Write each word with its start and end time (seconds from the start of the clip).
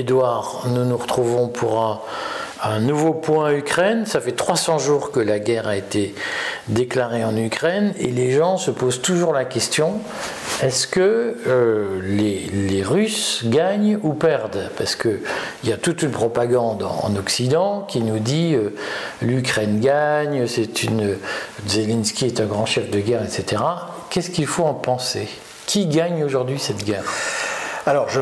Alors, 0.00 0.06
Edouard, 0.08 0.62
nous 0.68 0.84
nous 0.86 0.96
retrouvons 0.96 1.48
pour 1.48 1.82
un, 1.82 2.00
un 2.62 2.80
nouveau 2.80 3.12
point 3.12 3.52
Ukraine. 3.52 4.06
Ça 4.06 4.20
fait 4.20 4.32
300 4.32 4.78
jours 4.78 5.10
que 5.10 5.20
la 5.20 5.38
guerre 5.38 5.68
a 5.68 5.76
été 5.76 6.14
déclarée 6.68 7.22
en 7.22 7.36
Ukraine 7.36 7.92
et 7.98 8.06
les 8.06 8.32
gens 8.32 8.56
se 8.56 8.70
posent 8.70 9.02
toujours 9.02 9.34
la 9.34 9.44
question 9.44 10.00
est-ce 10.62 10.86
que 10.86 11.36
euh, 11.46 12.00
les, 12.02 12.82
Russes 12.82 13.44
gagnent 13.46 13.98
ou 14.02 14.12
perdent? 14.12 14.70
Parce 14.76 14.94
qu'il 14.94 15.20
y 15.64 15.72
a 15.72 15.78
toute 15.78 16.02
une 16.02 16.10
propagande 16.10 16.82
en, 16.82 17.16
Occident 17.16 17.86
qui 17.88 18.00
nous 18.00 18.18
dit 18.18 18.54
euh, 18.54 18.74
l'Ukraine 19.22 19.80
gagne, 19.80 20.46
c'est 20.46 20.82
une 20.82 21.16
Zelensky 21.66 22.26
est 22.26 22.40
un 22.40 22.46
grand 22.46 22.66
chef 22.66 22.90
de 22.90 23.00
guerre, 23.00 23.22
etc. 23.22 23.62
Qu'est-ce 24.10 24.30
qu'il 24.30 24.46
faut 24.46 24.64
en 24.64 24.74
penser? 24.74 25.28
Qui 25.66 25.86
gagne 25.86 26.24
aujourd'hui 26.24 26.58
cette 26.58 26.84
guerre? 26.84 27.04
Alors, 27.86 28.10
je 28.10 28.20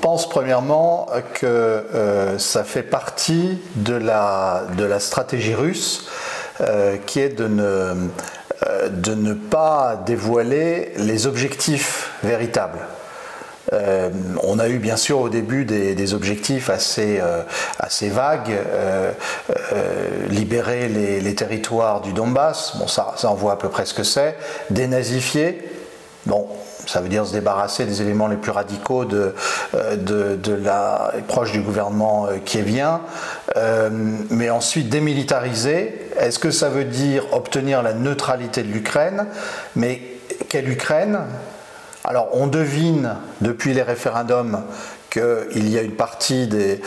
pense 0.00 0.28
premièrement 0.28 1.08
que 1.34 1.46
euh, 1.46 2.38
ça 2.38 2.64
fait 2.64 2.82
partie 2.82 3.58
de 3.76 3.94
la, 3.94 4.64
de 4.76 4.84
la 4.84 5.00
stratégie 5.00 5.54
russe 5.54 6.08
euh, 6.60 6.96
qui 7.06 7.20
est 7.20 7.28
de 7.28 7.46
ne, 7.46 7.62
euh, 7.62 8.88
de 8.88 9.14
ne 9.14 9.34
pas 9.34 10.02
dévoiler 10.06 10.92
les 10.96 11.26
objectifs 11.26 12.10
véritables. 12.22 12.78
on 14.44 14.58
a 14.60 14.68
eu 14.68 14.78
bien 14.78 14.96
sûr 14.96 15.20
au 15.20 15.28
début 15.28 15.64
des, 15.64 16.14
objectifs 16.14 16.70
assez, 16.70 17.20
assez 17.80 18.08
vagues, 18.08 18.56
libérer 20.30 20.88
les, 20.88 21.34
territoires 21.34 22.00
du 22.00 22.12
Donbass, 22.12 22.76
bon 22.78 22.86
ça, 22.86 23.14
ça 23.16 23.28
voit 23.30 23.54
à 23.54 23.56
peu 23.56 23.68
près 23.68 23.84
ce 23.84 23.92
que 23.92 24.04
c'est, 24.04 24.36
dénazifier, 24.70 25.68
bon 26.26 26.46
ça 26.86 27.00
veut 27.00 27.08
dire 27.08 27.26
se 27.26 27.32
débarrasser 27.32 27.84
des 27.84 28.00
éléments 28.00 28.28
les 28.28 28.36
plus 28.36 28.52
radicaux 28.52 29.04
de, 29.04 29.34
euh, 29.74 29.96
de, 29.96 30.54
la 30.54 31.12
proche 31.28 31.52
du 31.52 31.60
gouvernement 31.60 32.26
euh, 32.26 32.36
qui 32.44 32.62
bien, 32.62 33.02
euh, 33.56 33.90
mais 34.30 34.50
ensuite 34.50 34.88
démilitariser. 34.88 36.10
Est-ce 36.18 36.38
que 36.38 36.50
ça 36.50 36.68
veut 36.68 36.84
dire 36.84 37.24
obtenir 37.32 37.82
la 37.82 37.92
neutralité 37.92 38.62
de 38.62 38.72
l'Ukraine? 38.72 39.26
Mais 39.74 40.00
quelle 40.48 40.70
Ukraine? 40.70 41.18
Alors 42.04 42.30
on 42.32 42.46
devine 42.46 43.16
depuis 43.40 43.74
les 43.74 43.82
référendums 43.82 44.62
qu'il 45.10 45.68
y 45.68 45.78
a 45.78 45.82
une 45.82 45.96
partie 45.96 46.46
des, 46.46 46.80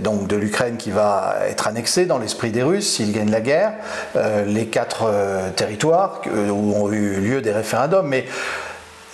donc 0.00 0.28
de 0.28 0.36
l'Ukraine 0.36 0.76
qui 0.76 0.90
va 0.90 1.36
être 1.48 1.66
annexée 1.66 2.06
dans 2.06 2.18
l'esprit 2.18 2.50
des 2.50 2.62
Russes 2.62 2.96
s'ils 2.96 3.12
gagnent 3.12 3.30
la 3.30 3.40
guerre, 3.40 3.72
les 4.46 4.66
quatre 4.66 5.10
territoires 5.56 6.20
où 6.26 6.74
ont 6.74 6.92
eu 6.92 7.16
lieu 7.20 7.40
des 7.40 7.52
référendums. 7.52 8.06
Mais 8.06 8.26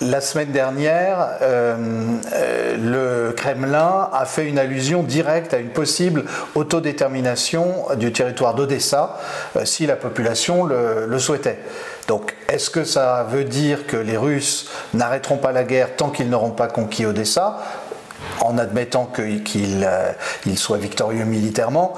la 0.03 0.20
semaine 0.20 0.50
dernière, 0.50 1.28
euh, 1.42 1.77
euh, 2.34 2.77
le 2.77 3.33
Kremlin 3.33 4.08
a 4.12 4.25
fait 4.25 4.48
une 4.48 4.58
allusion 4.58 5.03
directe 5.03 5.55
à 5.55 5.58
une 5.58 5.69
possible 5.69 6.25
autodétermination 6.55 7.86
du 7.97 8.12
territoire 8.12 8.55
d'Odessa 8.55 9.19
euh, 9.56 9.64
si 9.64 9.86
la 9.86 9.97
population 9.97 10.64
le, 10.64 11.19
souhaitait. 11.19 11.58
Donc, 12.08 12.34
est-ce 12.48 12.69
que 12.69 12.84
ça 12.84 13.27
veut 13.30 13.45
dire 13.45 13.86
que 13.86 13.97
les 13.97 14.17
Russes 14.17 14.69
n'arrêteront 14.92 15.36
pas 15.36 15.53
la 15.53 15.62
guerre 15.62 15.95
tant 15.97 16.11
qu'ils 16.11 16.28
n'auront 16.28 16.50
pas 16.50 16.67
conquis 16.67 17.06
Odessa? 17.06 17.58
En 18.41 18.58
admettant 18.58 19.06
qu'il 19.06 19.84
euh, 19.84 20.56
soit 20.56 20.78
victorieux 20.78 21.25
militairement, 21.25 21.94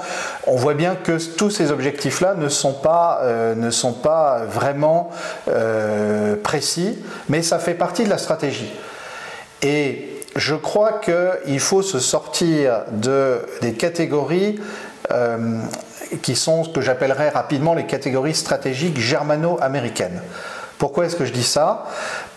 on 0.47 0.55
voit 0.55 0.73
bien 0.73 0.95
que 0.95 1.17
tous 1.35 1.49
ces 1.49 1.71
objectifs-là 1.71 2.35
ne, 2.35 2.49
sont 2.49 2.73
pas, 2.73 3.19
euh, 3.23 4.45
vraiment 4.47 5.09
euh, 5.47 6.35
précis, 6.41 6.97
mais 7.29 7.41
ça 7.41 7.59
fait 7.59 7.73
partie 7.73 8.03
de 8.03 8.09
la 8.09 8.17
stratégie. 8.17 8.71
Et 9.61 10.09
je 10.35 10.55
crois 10.55 10.99
qu'il 10.99 11.59
faut 11.59 11.81
se 11.81 11.99
sortir 11.99 12.83
de, 12.91 13.39
des 13.61 13.73
catégories 13.73 14.59
qui 16.21 16.35
sont 16.35 16.63
ce 16.63 16.69
que 16.69 16.81
j'appellerais 16.81 17.29
rapidement 17.29 17.73
les 17.73 17.85
catégories 17.85 18.35
stratégiques 18.35 18.99
germano-américaines. 18.99 20.21
Pourquoi 20.77 21.05
est-ce 21.05 21.15
que 21.15 21.25
je 21.25 21.31
dis 21.31 21.43
ça? 21.43 21.85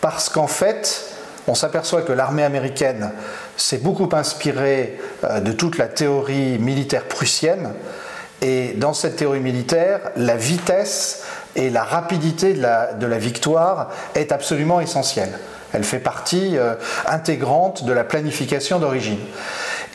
Parce 0.01 0.29
qu'en 0.29 0.47
fait, 0.47 1.18
on 1.49 1.55
s'aperçoit 1.55 2.03
que 2.03 2.13
l'armée 2.13 2.43
américaine 2.43 3.11
s'est 3.57 3.79
beaucoup 3.79 4.09
inspirée 4.13 4.99
euh, 5.23 5.39
de 5.39 5.51
toute 5.51 5.77
la 5.77 5.87
théorie 5.87 6.59
militaire 6.59 7.05
prussienne. 7.05 7.73
Et 8.41 8.73
dans 8.77 8.93
cette 8.93 9.17
théorie 9.17 9.39
militaire, 9.39 10.11
la 10.15 10.37
vitesse 10.37 11.23
et 11.55 11.69
la 11.69 11.83
rapidité 11.83 12.53
de 12.53 12.61
la, 12.61 13.17
victoire 13.17 13.89
est 14.15 14.31
absolument 14.31 14.79
essentielle. 14.79 15.31
Elle 15.73 15.83
fait 15.83 15.99
partie 15.99 16.57
euh, 16.57 16.75
intégrante 17.07 17.83
de 17.83 17.91
la 17.91 18.03
planification 18.03 18.79
d'origine. 18.79 19.19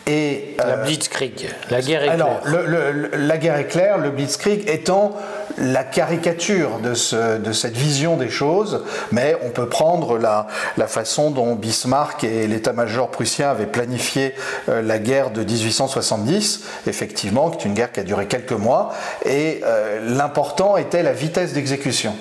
Et, 0.07 0.55
la 0.59 0.65
euh, 0.65 0.85
Blitzkrieg, 0.85 1.49
la 1.71 1.81
guerre 1.81 2.03
éclair. 2.03 2.13
Alors, 2.13 2.41
la 2.47 3.39
guerre 3.39 3.59
éclair, 3.59 3.97
le 3.97 4.11
Blitzkrieg 4.11 4.69
étant 4.69 5.17
la 5.57 5.83
caricature 5.83 6.79
de, 6.83 6.93
ce, 6.93 7.39
de, 7.39 7.53
cette 7.53 7.77
vision 7.77 8.17
des 8.17 8.29
choses, 8.29 8.83
mais 9.13 9.37
on 9.43 9.51
peut 9.51 9.69
prendre 9.69 10.19
la, 10.19 10.47
la 10.77 10.87
façon 10.89 11.31
dont 11.31 11.55
Bismarck 11.55 12.23
et 12.25 12.47
l'état-major 12.47 13.11
prussien 13.11 13.51
avaient 13.51 13.67
planifié 13.67 14.35
euh, 14.69 14.83
la 14.83 14.99
guerre 14.99 15.31
de 15.31 15.43
1870, 15.43 16.65
effectivement, 16.87 17.51
qui 17.51 17.59
est 17.59 17.65
une 17.69 17.75
guerre 17.75 17.93
qui 17.93 18.01
a 18.01 18.05
duré 18.05 18.27
quelques 18.27 18.53
mois, 18.53 18.93
et 19.25 19.63
euh, 19.65 20.01
l'important 20.07 20.77
était 20.77 21.03
la 21.03 21.13
vitesse 21.13 21.55
d'exécution. 21.55 22.15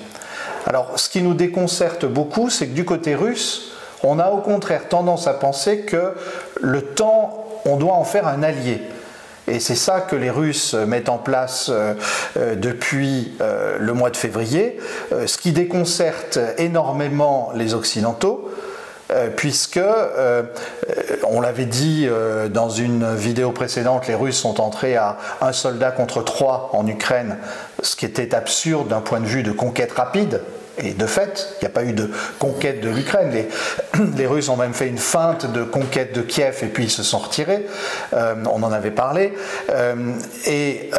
Alors, 0.65 0.91
ce 0.95 1.09
qui 1.09 1.21
nous 1.21 1.33
déconcerte 1.33 2.05
beaucoup, 2.05 2.49
c'est 2.49 2.67
que 2.67 2.73
du 2.73 2.85
côté 2.85 3.15
russe, 3.15 3.73
on 4.03 4.19
a 4.19 4.29
au 4.29 4.37
contraire 4.37 4.87
tendance 4.89 5.27
à 5.27 5.33
penser 5.33 5.81
que 5.81 6.13
le 6.61 6.81
temps 6.81 7.42
on 7.65 7.77
doit 7.77 7.93
en 7.93 8.03
faire 8.03 8.27
un 8.27 8.43
allié. 8.43 8.81
Et 9.47 9.59
c'est 9.59 9.75
ça 9.75 10.01
que 10.01 10.15
les 10.15 10.29
Russes 10.29 10.73
mettent 10.73 11.09
en 11.09 11.17
place 11.17 11.69
euh, 11.69 11.95
euh, 12.37 12.55
depuis 12.55 13.33
euh, 13.41 13.77
le 13.77 13.93
mois 13.93 14.09
de 14.09 14.17
février, 14.17 14.79
ce 15.25 15.37
qui 15.37 15.51
déconcerte 15.51 16.39
énormément 16.57 17.51
les 17.55 17.73
Occidentaux, 17.73 18.49
puisque, 19.35 19.79
on 21.23 21.41
l'avait 21.41 21.65
dit 21.65 22.07
dans 22.49 22.69
une 22.69 23.13
vidéo 23.13 23.51
précédente, 23.51 24.07
les 24.07 24.15
Russes 24.15 24.39
sont 24.39 24.59
entrés 24.59 24.95
à 24.95 25.17
un 25.41 25.51
soldat 25.51 25.91
contre 25.91 26.23
trois 26.23 26.71
en 26.73 26.87
Ukraine, 26.87 27.37
ce 27.83 27.95
qui 27.95 28.05
était 28.05 28.33
absurde 28.33 28.87
d'un 28.87 29.01
point 29.01 29.19
de 29.19 29.25
vue 29.25 29.43
de 29.43 29.51
conquête 29.51 29.91
rapide, 29.91 30.41
et 30.77 30.93
de 30.93 31.05
fait, 31.05 31.55
il 31.61 31.65
n'y 31.65 31.67
a 31.67 31.69
pas 31.69 31.83
eu 31.83 31.93
de 31.93 32.09
conquête 32.39 32.81
de 32.81 32.89
l'Ukraine. 32.89 33.31
Les, 34.17 34.25
Russes 34.25 34.49
ont 34.49 34.57
même 34.57 34.73
fait 34.73 34.87
une 34.87 34.97
feinte 34.97 35.51
de 35.51 35.63
conquête 35.63 36.13
de 36.13 36.21
Kiev 36.21 36.63
et 36.63 36.67
puis 36.67 36.85
ils 36.85 36.91
se 36.91 37.03
sont 37.03 37.19
retirés. 37.19 37.67
Euh, 38.13 38.35
on 38.51 38.63
en 38.63 38.71
avait 38.71 38.91
parlé. 38.91 39.33
Euh, 39.69 40.13
et, 40.47 40.89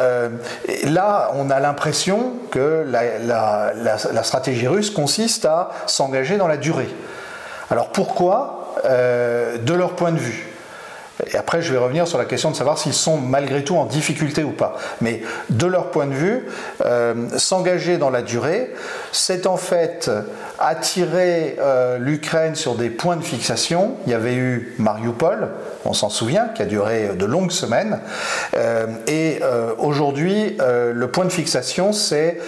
là, 0.85 1.31
on 1.35 1.49
a 1.49 1.59
l'impression 1.59 2.33
que 2.51 2.85
la, 2.87 4.23
stratégie 4.23 4.67
russe 4.67 4.89
consiste 4.89 5.45
à 5.45 5.71
s'engager 5.87 6.37
dans 6.37 6.47
la 6.47 6.57
durée. 6.57 6.89
Alors 7.69 7.89
pourquoi? 7.89 8.75
Euh, 8.85 9.57
De 9.57 9.73
leur 9.73 9.95
point 9.95 10.11
de 10.11 10.19
vue. 10.19 10.54
Et 11.31 11.37
après, 11.37 11.61
je 11.61 11.71
vais 11.71 11.77
revenir 11.77 12.07
sur 12.07 12.17
la 12.17 12.25
question 12.25 12.51
de 12.51 12.55
savoir 12.55 12.77
s'ils 12.77 12.93
sont 12.93 13.17
malgré 13.17 13.63
tout 13.63 13.77
en 13.77 13.85
difficulté 13.85 14.43
ou 14.43 14.51
pas. 14.51 14.77
Mais 15.01 15.21
de 15.49 15.65
leur 15.65 15.91
point 15.91 16.07
de 16.07 16.13
vue, 16.13 16.45
euh, 16.83 17.29
s'engager 17.37 17.97
dans 17.97 18.09
la 18.09 18.21
durée, 18.21 18.73
c'est 19.11 19.47
en 19.47 19.55
fait 19.57 20.11
attirer 20.59 21.55
euh, 21.59 21.97
l'Ukraine 21.99 22.55
sur 22.55 22.75
des 22.75 22.89
points 22.89 23.15
de 23.15 23.23
fixation. 23.23 23.95
Il 24.05 24.11
y 24.11 24.15
avait 24.15 24.35
eu 24.35 24.75
Mariupol, 24.77 25.49
on 25.85 25.93
s'en 25.93 26.09
souvient, 26.09 26.49
qui 26.53 26.61
a 26.61 26.65
duré 26.65 27.11
de 27.15 27.25
longues 27.25 27.51
semaines. 27.51 27.99
Euh, 28.55 28.87
et 29.07 29.39
aujourd'hui, 29.77 30.57
le 30.59 31.07
point 31.07 31.25
de 31.25 31.31
fixation, 31.31 31.93
c'est 31.93 32.41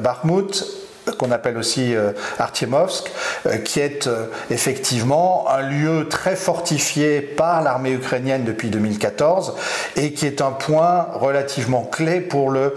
Bakhmut 0.00 0.79
qu'on 1.16 1.30
appelle 1.30 1.56
aussi 1.56 1.94
euh, 1.94 2.12
Artiemovsk, 2.38 3.10
euh, 3.46 3.58
qui 3.58 3.80
est 3.80 4.06
euh, 4.06 4.26
effectivement 4.50 5.46
un 5.48 5.62
lieu 5.62 6.08
très 6.08 6.36
fortifié 6.36 7.20
par 7.20 7.62
l'armée 7.62 7.92
ukrainienne 7.92 8.44
depuis 8.44 8.70
2014 8.70 9.54
et 9.96 10.12
qui 10.12 10.26
est 10.26 10.40
un 10.40 10.50
point 10.50 11.06
relativement 11.14 11.82
clé 11.82 12.20
pour 12.20 12.50
le 12.50 12.74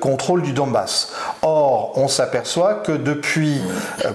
contrôle 0.00 0.42
du 0.42 0.52
Donbass. 0.52 1.12
Or, 1.42 1.92
on 1.96 2.08
s'aperçoit 2.08 2.74
que 2.74 2.92
depuis 2.92 3.60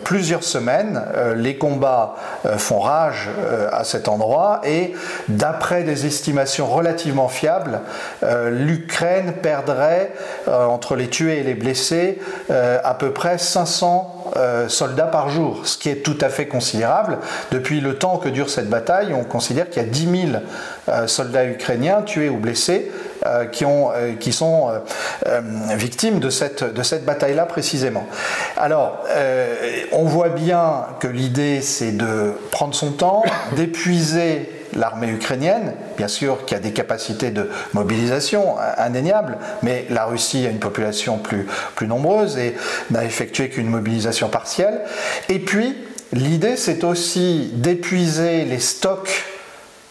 plusieurs 0.04 0.44
semaines, 0.44 1.02
les 1.36 1.58
combats 1.58 2.16
font 2.58 2.80
rage 2.80 3.30
à 3.72 3.84
cet 3.84 4.08
endroit 4.08 4.62
et 4.64 4.94
d'après 5.28 5.84
des 5.84 6.06
estimations 6.06 6.68
relativement 6.68 7.28
fiables, 7.28 7.82
l'Ukraine 8.22 9.34
perdrait 9.42 10.12
entre 10.48 10.96
les 10.96 11.08
tués 11.08 11.40
et 11.40 11.44
les 11.44 11.56
blessés 11.56 12.20
à 12.50 12.94
peu 12.94 13.12
près 13.12 13.38
500 13.56 14.16
1500 14.26 14.34
euh, 14.36 14.68
soldats 14.68 15.06
par 15.06 15.30
jour, 15.30 15.62
ce 15.66 15.78
qui 15.78 15.90
est 15.90 16.04
tout 16.04 16.18
à 16.20 16.28
fait 16.30 16.48
considérable. 16.48 17.20
Depuis 17.52 17.80
le 17.80 17.96
temps 17.96 18.18
que 18.18 18.28
dure 18.28 18.50
cette 18.50 18.70
bataille, 18.70 19.14
on 19.14 19.24
considère 19.24 19.70
qu'il 19.70 19.82
y 19.82 19.86
a 19.86 19.88
10 19.88 20.30
000 20.32 20.44
euh, 20.90 21.08
soldats 21.08 21.46
ukrainiens 21.46 22.02
tués 22.02 22.30
ou 22.30 22.38
blessés 22.38 22.92
qui, 23.52 23.66
ont, 23.66 23.90
qui, 24.20 24.32
sont 24.32 24.70
victimes 25.76 26.20
de 26.20 26.30
cette 26.30 27.06
bataille-là 27.06 27.48
précisément. 27.48 28.06
Alors, 28.56 29.04
on 29.94 30.04
voit 30.04 30.30
bien 30.30 30.86
que 31.00 31.08
l'idée, 31.08 31.62
c'est 31.62 31.92
de 31.92 32.36
prendre 32.52 32.76
son 32.76 32.92
temps, 32.92 33.24
d'épuiser 33.56 34.55
l'armée 34.76 35.10
ukrainienne, 35.10 35.74
bien 35.98 36.08
sûr, 36.08 36.46
qui 36.46 36.56
a 36.56 36.60
des 36.60 36.72
capacités 36.72 37.32
de 37.32 37.50
mobilisation 37.74 38.56
indéniables, 38.78 39.38
mais 39.64 39.86
la 39.90 40.06
Russie 40.06 40.46
a 40.46 40.50
une 40.50 40.60
population 40.60 41.18
plus, 41.18 41.48
plus 41.76 41.88
nombreuse 41.88 42.38
et 42.38 42.56
n'a 42.92 43.04
effectué 43.04 43.50
qu'une 43.50 43.70
mobilisation 43.70 44.30
partielle. 44.30 44.82
Et 45.30 45.40
puis, 45.40 45.76
l'idée, 46.14 46.58
c'est 46.58 46.84
aussi 46.84 47.52
d'épuiser 47.54 48.46
les 48.46 48.60
stocks 48.60 49.26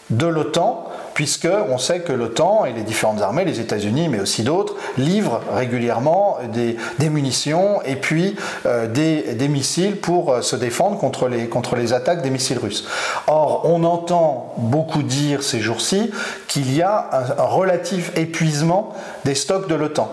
de 0.09 0.27
l'OTAN 0.27 0.84
puisque 1.15 1.47
on 1.69 1.79
sait 1.79 2.01
que 2.01 2.13
l'OTAN 2.13 2.65
et 2.65 2.73
les 2.73 2.83
différentes 2.83 3.21
armées, 3.21 3.45
les 3.45 3.59
États-Unis, 3.59 4.09
mais 4.09 4.19
aussi 4.19 4.43
d'autres, 4.43 4.75
livrent 4.97 5.41
régulièrement 5.51 6.37
des, 6.53 6.77
munitions 7.09 7.81
et 7.83 7.95
puis 7.95 8.35
euh, 8.65 8.87
des, 8.87 9.47
missiles 9.47 9.95
pour 9.95 10.33
euh, 10.33 10.41
se 10.41 10.55
défendre 10.55 10.97
contre 10.99 11.29
les, 11.29 11.47
contre 11.47 11.75
les 11.75 11.93
attaques 11.93 12.21
des 12.21 12.29
missiles 12.29 12.59
russes. 12.59 12.85
Or, 13.27 13.61
on 13.63 13.83
entend 13.85 14.53
beaucoup 14.57 15.03
dire 15.03 15.41
ces 15.41 15.61
jours-ci 15.61 16.11
qu'il 16.47 16.75
y 16.75 16.81
a 16.81 17.09
un 17.39 17.43
relatif 17.43 18.11
épuisement 18.17 18.93
des 19.23 19.35
stocks 19.35 19.69
de 19.69 19.75
l'OTAN. 19.75 20.09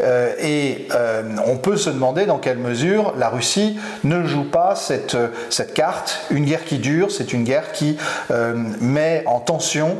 Euh, 0.00 0.34
et 0.38 0.88
euh, 0.94 1.22
on 1.46 1.56
peut 1.56 1.76
se 1.76 1.90
demander 1.90 2.26
dans 2.26 2.38
quelle 2.38 2.58
mesure 2.58 3.14
la 3.18 3.28
Russie 3.28 3.78
ne 4.04 4.24
joue 4.24 4.44
pas 4.44 4.74
cette, 4.76 5.16
cette 5.50 5.74
carte. 5.74 6.20
Une 6.30 6.44
guerre 6.44 6.64
qui 6.64 6.78
dure, 6.78 7.10
c'est 7.10 7.32
une 7.32 7.44
guerre 7.44 7.72
qui 7.72 7.96
euh, 8.30 8.54
met 8.80 9.22
en 9.26 9.40
tension 9.40 9.96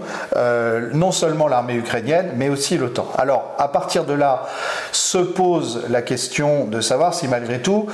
non 0.93 1.13
seulement 1.13 1.49
l'armée 1.49 1.75
ukrainienne, 1.75 2.33
mais 2.37 2.49
aussi 2.49 2.77
l'OTAN. 2.77 3.09
Alors, 3.17 3.55
à 3.59 3.69
partir 3.69 4.05
de 4.05 4.13
là, 4.13 4.47
se 4.93 5.19
pose 5.19 5.85
la 5.89 6.03
question 6.03 6.67
de 6.67 6.81
savoir 6.81 7.15
si 7.15 7.29
malgré 7.29 7.61
tout, 7.61 7.87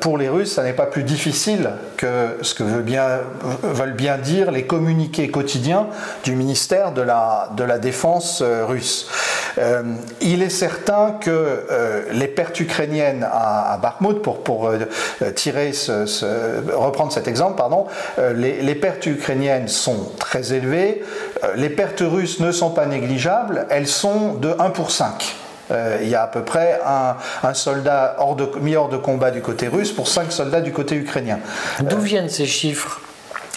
pour 0.00 0.18
les 0.18 0.28
Russes, 0.28 0.54
ça 0.54 0.62
n'est 0.62 0.72
pas 0.72 0.86
plus 0.86 1.02
difficile 1.02 1.70
que 1.96 2.38
ce 2.42 2.54
que 2.54 2.62
veut 2.62 2.82
bien, 2.82 3.20
veulent 3.62 3.94
bien 3.94 4.18
dire 4.18 4.50
les 4.50 4.64
communiqués 4.64 5.30
quotidiens 5.30 5.86
du 6.24 6.34
ministère 6.34 6.92
de 6.92 7.02
la, 7.02 7.50
de 7.56 7.64
la 7.64 7.78
Défense 7.78 8.42
russe. 8.42 9.08
Il 10.20 10.42
est 10.42 10.50
certain 10.50 11.16
que 11.20 11.30
euh, 11.30 12.02
les 12.12 12.28
pertes 12.28 12.60
ukrainiennes 12.60 13.26
à, 13.30 13.72
à 13.72 13.78
Bakhmut, 13.78 14.22
pour, 14.22 14.42
pour 14.42 14.68
euh, 14.68 14.78
tirer 15.34 15.72
reprendre 16.72 17.12
cet 17.12 17.28
exemple, 17.28 17.56
pardon, 17.56 17.86
euh, 18.18 18.32
les, 18.32 18.74
pertes 18.74 19.06
ukrainiennes 19.06 19.68
sont 19.68 20.12
très 20.18 20.52
élevées, 20.52 21.02
les 21.56 21.70
pertes 21.70 22.02
russes 22.02 22.40
ne 22.40 22.52
sont 22.52 22.70
pas 22.70 22.86
négligeables, 22.86 23.66
elles 23.70 23.86
sont 23.86 24.34
de 24.34 24.54
1 24.58 24.70
pour 24.70 24.90
5. 24.90 25.36
il 26.02 26.08
y 26.08 26.14
a 26.14 26.22
à 26.22 26.26
peu 26.26 26.42
près 26.42 26.80
un, 27.42 27.54
soldat 27.54 28.16
hors 28.18 28.36
de, 28.36 28.48
mis 28.60 28.76
hors 28.76 28.88
de 28.88 28.96
combat 28.96 29.30
du 29.30 29.40
côté 29.40 29.68
russe 29.68 29.92
pour 29.92 30.08
5 30.08 30.32
soldats 30.32 30.60
du 30.60 30.72
côté 30.72 30.96
ukrainien. 30.96 31.38
D'où 31.80 31.98
viennent 31.98 32.28
ces 32.28 32.46
chiffres? 32.46 33.00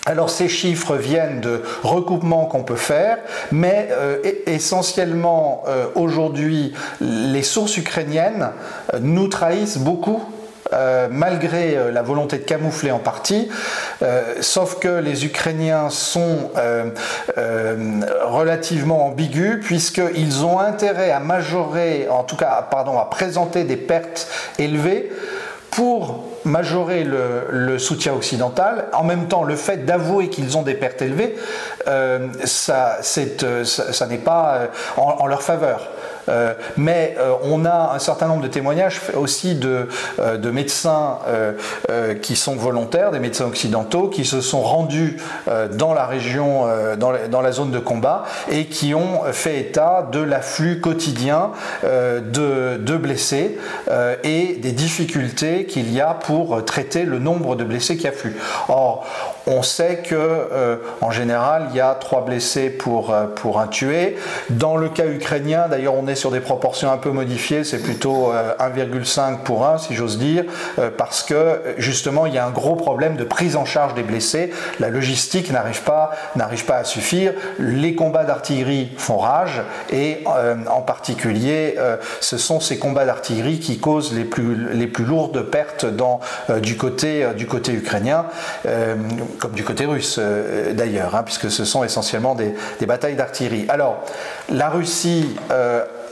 Alors 0.05 0.29
ces 0.29 0.50
chiffres 0.50 0.95
viennent 0.95 1.39
de 1.39 1.63
recoupements 1.83 2.45
qu'on 2.45 2.63
peut 2.63 2.75
faire, 2.75 3.17
mais 3.51 3.88
euh, 3.91 4.17
essentiellement 4.45 5.63
euh, 5.67 5.85
aujourd'hui 5.95 6.73
les 7.00 7.44
sources 7.44 7.77
ukrainiennes 7.77 8.50
euh, 8.94 9.00
nous 9.01 9.27
trahissent 9.27 9.77
beaucoup 9.77 10.21
malgré 11.11 11.91
la 11.91 12.01
volonté 12.01 12.39
de 12.39 12.45
camoufler 12.45 12.89
en 12.89 12.97
partie, 12.97 13.47
sauf 14.41 14.79
que 14.79 14.88
les 14.88 15.23
Ukrainiens 15.23 15.91
sont 15.91 16.50
relativement 18.25 19.05
ambigus 19.05 19.59
puisqu'ils 19.63 20.44
ont 20.44 20.57
intérêt 20.57 21.11
à 21.11 21.19
majorer, 21.19 22.07
en 22.09 22.23
tout 22.23 22.38
cas, 22.38 22.67
à 22.71 23.05
présenter 23.05 23.65
des 23.65 23.77
pertes 23.77 24.27
élevées 24.57 25.11
pour 25.69 26.32
majorer 26.45 27.03
le, 27.03 27.77
soutien 27.79 28.13
occidental, 28.13 28.85
en 28.93 29.03
même 29.03 29.27
temps 29.27 29.43
le 29.43 29.55
fait 29.55 29.85
d'avouer 29.85 30.29
qu'ils 30.29 30.57
ont 30.57 30.61
des 30.61 30.73
pertes 30.73 31.01
élevées, 31.01 31.35
euh, 31.87 32.27
ça, 32.45 32.99
euh, 33.17 33.63
ça 33.63 34.07
n'est 34.07 34.17
pas 34.17 34.55
euh, 34.55 34.67
en, 34.97 35.25
leur 35.27 35.41
faveur. 35.41 35.89
Euh, 36.29 36.53
mais 36.77 37.15
euh, 37.19 37.33
on 37.43 37.65
a 37.65 37.91
un 37.93 37.99
certain 37.99 38.27
nombre 38.27 38.43
de 38.43 38.47
témoignages 38.47 39.01
aussi 39.15 39.55
de, 39.55 39.87
euh, 40.19 40.37
de 40.37 40.49
médecins 40.51 41.19
qui 42.21 42.35
sont 42.35 42.55
volontaires, 42.55 43.11
des 43.11 43.19
médecins 43.19 43.45
occidentaux, 43.45 44.07
qui 44.07 44.25
se 44.25 44.41
sont 44.41 44.61
rendus 44.61 45.17
dans 45.73 45.93
la 45.93 46.05
région, 46.05 46.67
dans 46.97 47.41
la, 47.41 47.51
zone 47.51 47.71
de 47.71 47.79
combat, 47.79 48.23
et 48.51 48.65
qui 48.65 48.93
ont 48.93 49.21
fait 49.31 49.59
état 49.59 50.07
de 50.11 50.19
l'afflux 50.19 50.79
quotidien 50.79 51.51
de, 51.83 52.77
de, 52.77 52.97
blessés 52.97 53.57
et 54.23 54.55
des 54.55 54.71
difficultés 54.71 55.65
qu'il 55.65 55.93
y 55.93 56.01
a 56.01 56.13
pour 56.13 56.63
traiter 56.65 57.03
le 57.03 57.19
nombre 57.19 57.55
de 57.55 57.63
blessés 57.63 57.97
qui 57.97 58.07
affluent. 58.07 58.37
Or, 58.67 59.05
on 59.47 59.61
sait 59.61 59.97
que 59.97 60.79
en 61.01 61.11
général, 61.11 61.67
il 61.71 61.77
y 61.77 61.81
a 61.81 61.95
trois 61.95 62.23
blessés 62.25 62.69
pour, 62.69 63.13
pour 63.35 63.59
un 63.59 63.67
tué. 63.67 64.15
Dans 64.49 64.77
le 64.77 64.89
cas 64.89 65.05
ukrainien, 65.05 65.67
d'ailleurs, 65.69 65.95
on 65.95 66.07
est 66.07 66.15
sur 66.15 66.31
des 66.31 66.39
proportions 66.39 66.91
un 66.91 66.97
peu 66.97 67.11
modifiées, 67.11 67.63
c'est 67.63 67.81
plutôt 67.81 68.31
1,5 68.59 69.33
euh, 69.33 69.35
pour 69.43 69.65
1 69.65 69.77
si 69.77 69.95
j'ose 69.95 70.17
dire, 70.17 70.45
euh, 70.79 70.89
parce 70.95 71.23
que 71.23 71.61
justement 71.77 72.25
il 72.25 72.33
y 72.33 72.37
a 72.37 72.45
un 72.45 72.51
gros 72.51 72.75
problème 72.75 73.15
de 73.15 73.23
prise 73.23 73.55
en 73.55 73.65
charge 73.65 73.93
des 73.93 74.03
blessés. 74.03 74.51
La 74.79 74.89
logistique 74.89 75.51
n'arrive 75.51 75.83
pas, 75.83 76.11
n'arrive 76.35 76.65
pas 76.65 76.77
à 76.77 76.83
suffire. 76.83 77.33
Les 77.59 77.95
combats 77.95 78.23
d'artillerie 78.23 78.91
font 78.97 79.17
rage 79.17 79.61
et 79.91 80.23
euh, 80.27 80.55
en 80.69 80.81
particulier 80.81 81.75
ce 82.19 82.37
sont 82.37 82.59
ces 82.59 82.77
combats 82.77 83.05
d'artillerie 83.05 83.59
qui 83.59 83.79
causent 83.79 84.13
les 84.13 84.23
plus, 84.23 84.73
les 84.73 84.87
plus 84.87 85.05
lourdes 85.05 85.41
pertes 85.41 85.85
du, 86.61 86.77
côté, 86.77 87.27
du 87.35 87.47
côté 87.47 87.73
ukrainien, 87.73 88.25
comme 89.39 89.51
du 89.51 89.63
côté 89.63 89.85
russe 89.85 90.19
d'ailleurs, 90.71 91.15
hein, 91.15 91.24
puisque 91.24 91.50
ce 91.50 91.65
sont 91.65 91.83
essentiellement 91.83 92.35
des, 92.35 92.53
des 92.80 92.85
batailles 92.85 93.15
d'artillerie. 93.15 93.65
Alors 93.69 94.03
la 94.50 94.69
Russie 94.69 95.35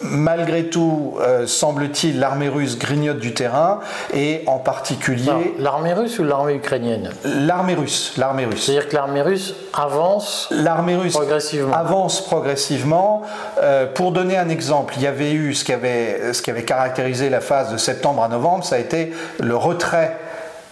malgré 0.01 0.65
tout, 0.65 1.15
euh, 1.21 1.45
semble-t-il, 1.47 2.19
l'armée 2.19 2.50
russe 2.50 2.77
grignote 2.77 3.19
du 3.19 3.33
terrain 3.33 3.79
et 4.13 4.44
en 4.47 4.57
particulier. 4.57 5.56
L'armée 5.59 5.94
russe 5.94 6.19
ou 6.19 6.23
l'armée 6.23 6.56
ukrainienne? 6.56 7.12
L'armée 7.23 7.75
russe. 7.75 8.13
L'armée 8.18 8.45
russe. 8.45 8.65
C'est-à-dire 8.65 8.89
que 8.89 8.95
l'armée 8.95 9.21
russe 9.21 9.56
avance. 9.74 10.47
L'armée 10.51 10.95
russe 10.95 11.13
progressivement. 11.13 11.75
avance 11.75 12.22
progressivement. 12.22 13.22
Euh, 13.62 13.86
pour 13.86 14.12
donner 14.12 14.38
un 14.38 14.50
exemple, 14.50 14.93
il 14.98 15.03
y 15.03 15.07
avait 15.07 15.34
eu 15.34 15.53
ce 15.53 15.63
qui 15.63 15.74
avait, 15.74 16.34
ce 16.34 16.41
qui 16.41 16.50
avait 16.50 16.63
caractérisé 16.63 17.29
la 17.29 17.41
phase 17.41 17.72
de 17.72 17.77
septembre 17.77 18.24
à 18.24 18.27
novembre, 18.27 18.63
ça 18.63 18.75
a 18.75 18.79
été 18.79 19.13
le 19.39 19.55
retrait 19.55 20.17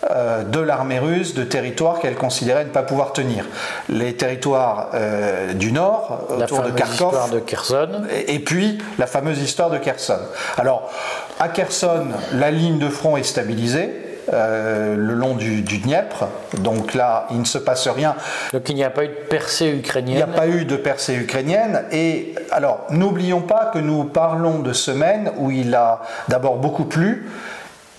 euh, 0.09 0.43
de 0.43 0.61
l'armée 0.61 0.97
russe 0.97 1.33
de 1.33 1.43
territoires 1.43 1.99
qu'elle 1.99 2.15
considérait 2.15 2.63
ne 2.63 2.69
pas 2.69 2.83
pouvoir 2.83 3.11
tenir. 3.11 3.45
Les 3.89 4.13
territoires 4.15 4.91
euh, 4.93 5.51
du 5.51 5.73
nord, 5.73 6.25
autour 6.29 6.61
de 6.61 6.71
Kharkov, 6.71 7.31
de 7.31 7.39
Kherson. 7.39 8.03
Et, 8.27 8.39
puis 8.39 8.77
la 8.97 9.07
fameuse 9.07 9.41
histoire 9.41 9.69
de 9.69 9.77
Kherson. 9.77 10.19
Alors, 10.57 10.89
à 11.37 11.49
Kherson, 11.49 12.07
la 12.31 12.49
ligne 12.49 12.79
de 12.79 12.87
front 12.87 13.17
est 13.17 13.23
stabilisée. 13.23 14.05
Euh, 14.31 14.95
le 14.95 15.15
long 15.15 15.33
du, 15.33 15.61
du, 15.63 15.79
Dniepr. 15.79 16.27
Donc 16.59 16.93
là, 16.93 17.25
il 17.31 17.39
ne 17.39 17.45
se 17.45 17.57
passe 17.57 17.87
rien. 17.87 18.15
Donc 18.53 18.69
il 18.69 18.75
n'y 18.75 18.83
a 18.83 18.91
pas 18.91 19.05
eu 19.05 19.07
de 19.07 19.13
percée 19.13 19.71
ukrainienne. 19.71 20.13
Il 20.13 20.17
n'y 20.17 20.21
a 20.21 20.27
pas 20.27 20.47
eu 20.47 20.65
de 20.65 20.75
percée 20.75 21.15
ukrainienne. 21.15 21.83
Et 21.91 22.35
alors, 22.51 22.85
n'oublions 22.91 23.41
pas 23.41 23.71
que 23.73 23.79
nous 23.79 24.03
parlons 24.03 24.59
de 24.59 24.71
semaines 24.71 25.31
où 25.37 25.49
il 25.51 25.73
a 25.73 26.01
d'abord 26.27 26.57
beaucoup 26.57 26.85
plu. 26.85 27.27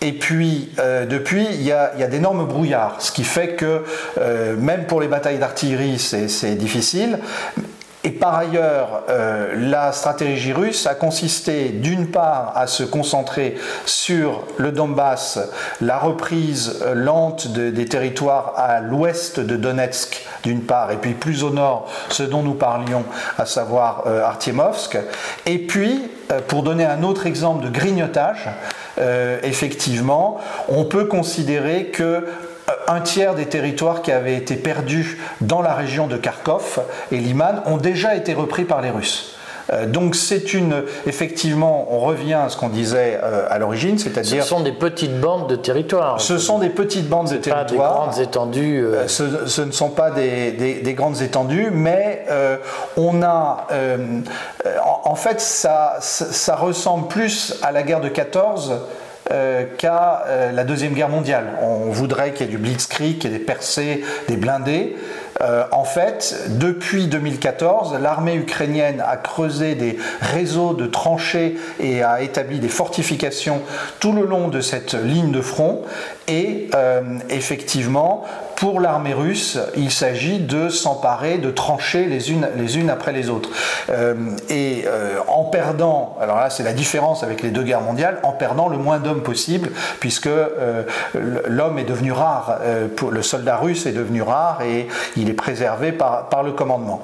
Et 0.02 0.12
puis, 0.12 0.70
euh, 0.78 1.04
depuis, 1.04 1.46
il 1.52 1.62
y 1.62 1.72
a, 1.72 2.06
d'énormes 2.06 2.46
brouillards, 2.46 3.02
ce 3.02 3.12
qui 3.12 3.24
fait 3.24 3.54
que 3.54 3.84
euh, 4.18 4.56
même 4.56 4.86
pour 4.86 5.00
les 5.00 5.08
batailles 5.08 5.38
d'artillerie, 5.38 5.98
c'est 5.98 6.54
difficile. 6.54 7.18
Et 8.02 8.10
par 8.10 8.34
ailleurs, 8.34 9.02
euh, 9.10 9.54
la 9.56 9.92
stratégie 9.92 10.52
russe 10.52 10.86
a 10.86 10.94
consisté 10.94 11.68
d'une 11.68 12.10
part 12.10 12.52
à 12.56 12.66
se 12.66 12.82
concentrer 12.82 13.56
sur 13.84 14.44
le 14.56 14.72
Donbass, 14.72 15.38
la 15.80 15.98
reprise 15.98 16.82
lente 16.94 17.48
des 17.48 17.84
territoires 17.86 18.54
à 18.56 18.80
l'ouest 18.80 19.38
de 19.38 19.56
Donetsk 19.56 20.24
d'une 20.42 20.62
part, 20.62 20.90
et 20.92 20.96
puis 20.96 21.12
plus 21.12 21.44
au 21.44 21.50
nord, 21.50 21.88
ce 22.08 22.22
dont 22.22 22.42
nous 22.42 22.54
parlions, 22.54 23.04
à 23.36 23.44
savoir 23.44 24.06
Artiemovsk. 24.06 24.96
Et 25.44 25.58
puis, 25.58 26.10
pour 26.48 26.62
donner 26.62 26.86
un 26.86 27.02
autre 27.02 27.26
exemple 27.26 27.64
de 27.64 27.68
grignotage, 27.68 28.48
euh, 29.00 29.38
effectivement, 29.42 30.38
on 30.68 30.84
peut 30.84 31.06
considérer 31.06 31.86
que 31.86 32.02
euh, 32.02 32.20
un 32.88 33.00
tiers 33.00 33.34
des 33.34 33.46
territoires 33.46 34.02
qui 34.02 34.12
avaient 34.12 34.36
été 34.36 34.56
perdus 34.56 35.18
dans 35.40 35.62
la 35.62 35.74
région 35.74 36.06
de 36.06 36.16
Kharkov 36.16 36.80
et 37.12 37.16
Liman 37.16 37.62
ont 37.66 37.76
déjà 37.76 38.14
été 38.14 38.34
repris 38.34 38.64
par 38.64 38.80
les 38.80 38.90
Russes. 38.90 39.36
donc 39.86 40.16
c'est 40.16 40.52
une, 40.52 40.82
effectivement, 41.06 41.86
on 41.90 42.00
revient 42.00 42.34
à 42.34 42.48
ce 42.48 42.56
qu'on 42.56 42.68
disait 42.68 43.18
à 43.48 43.58
l'origine, 43.58 43.98
c'est-à-dire... 43.98 44.42
Ce 44.42 44.48
sont 44.48 44.60
des 44.60 44.72
petites 44.72 45.20
bandes 45.20 45.48
de 45.48 45.56
territoire. 45.56 46.20
Ce 46.20 46.38
sont 46.38 46.58
des 46.58 46.70
petites 46.70 47.08
bandes 47.08 47.30
de 47.30 47.36
territoire. 47.36 47.66
Pas 47.66 47.70
des 47.70 47.76
grandes 47.76 48.18
étendues. 48.18 48.84
Ce, 49.06 49.46
ce, 49.46 49.62
ne 49.62 49.70
sont 49.70 49.90
pas 49.90 50.10
des, 50.10 50.52
des, 50.52 50.94
grandes 50.94 51.22
étendues, 51.22 51.70
mais 51.72 52.26
on 52.96 53.22
a... 53.22 53.68
en, 55.04 55.14
fait, 55.14 55.40
ça, 55.40 55.98
ça 56.00 56.56
ressemble 56.56 57.06
plus 57.06 57.54
à 57.62 57.70
la 57.70 57.82
guerre 57.82 58.00
de 58.00 58.08
14 58.08 58.80
euh, 59.32 59.64
qu'à 59.78 60.24
euh, 60.26 60.50
la 60.50 60.64
Deuxième 60.64 60.92
Guerre 60.92 61.08
mondiale. 61.08 61.52
On 61.62 61.90
voudrait 61.90 62.32
qu'il 62.32 62.46
y 62.46 62.48
ait 62.48 62.52
du 62.52 62.58
blitzkrieg, 62.58 63.18
qu'il 63.18 63.30
y 63.30 63.34
ait 63.34 63.38
des 63.38 63.44
percées, 63.44 64.02
des 64.26 64.36
blindés. 64.36 64.96
Euh, 65.40 65.64
en 65.70 65.84
fait, 65.84 66.48
depuis 66.48 67.06
2014, 67.06 67.96
l'armée 68.00 68.34
ukrainienne 68.34 69.00
a 69.06 69.16
creusé 69.16 69.76
des 69.76 69.98
réseaux 70.20 70.74
de 70.74 70.86
tranchées 70.86 71.56
et 71.78 72.02
a 72.02 72.22
établi 72.22 72.58
des 72.58 72.68
fortifications 72.68 73.62
tout 74.00 74.12
le 74.12 74.26
long 74.26 74.48
de 74.48 74.60
cette 74.60 74.94
ligne 74.94 75.30
de 75.30 75.40
front. 75.40 75.82
Et 76.26 76.68
effectivement, 77.28 78.24
pour 78.60 78.78
l'armée 78.78 79.14
russe, 79.14 79.58
il 79.74 79.90
s'agit 79.90 80.38
de 80.38 80.68
s'emparer, 80.68 81.38
de 81.38 81.50
trancher 81.50 82.04
les 82.04 82.30
unes, 82.30 82.46
les 82.58 82.76
unes 82.76 82.90
après 82.90 83.10
les 83.10 83.30
autres. 83.30 83.48
Euh, 83.88 84.14
et 84.50 84.84
euh, 84.86 85.18
en 85.28 85.44
perdant, 85.44 86.18
alors 86.20 86.36
là 86.36 86.50
c'est 86.50 86.62
la 86.62 86.74
différence 86.74 87.22
avec 87.22 87.40
les 87.40 87.52
deux 87.52 87.62
guerres 87.62 87.80
mondiales, 87.80 88.18
en 88.22 88.32
perdant 88.32 88.68
le 88.68 88.76
moins 88.76 88.98
d'hommes 88.98 89.22
possible, 89.22 89.70
puisque 89.98 90.26
euh, 90.26 90.82
l'homme 91.14 91.78
est 91.78 91.84
devenu 91.84 92.12
rare, 92.12 92.58
pour, 92.96 93.10
le 93.10 93.22
soldat 93.22 93.56
russe 93.56 93.86
est 93.86 93.92
devenu 93.92 94.20
rare 94.20 94.60
et 94.60 94.88
il 95.16 95.30
est 95.30 95.34
préservé 95.34 95.90
par, 95.90 96.28
par 96.28 96.42
le 96.42 96.52
commandement. 96.52 97.00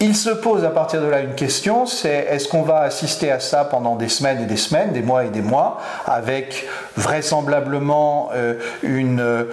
Il 0.00 0.14
se 0.14 0.30
pose 0.30 0.64
à 0.64 0.70
partir 0.70 1.02
de 1.02 1.08
là 1.08 1.18
une 1.22 1.34
question, 1.34 1.84
c'est 1.84 2.28
est-ce 2.30 2.46
qu'on 2.46 2.62
va 2.62 2.82
assister 2.82 3.32
à 3.32 3.40
ça 3.40 3.64
pendant 3.64 3.96
des 3.96 4.08
semaines 4.08 4.40
et 4.40 4.46
des 4.46 4.56
semaines, 4.56 4.92
des 4.92 5.02
mois 5.02 5.24
et 5.24 5.28
des 5.28 5.42
mois, 5.42 5.80
avec 6.06 6.68
vraisemblablement 6.96 8.30
euh, 8.32 8.54
euh, 8.84 9.44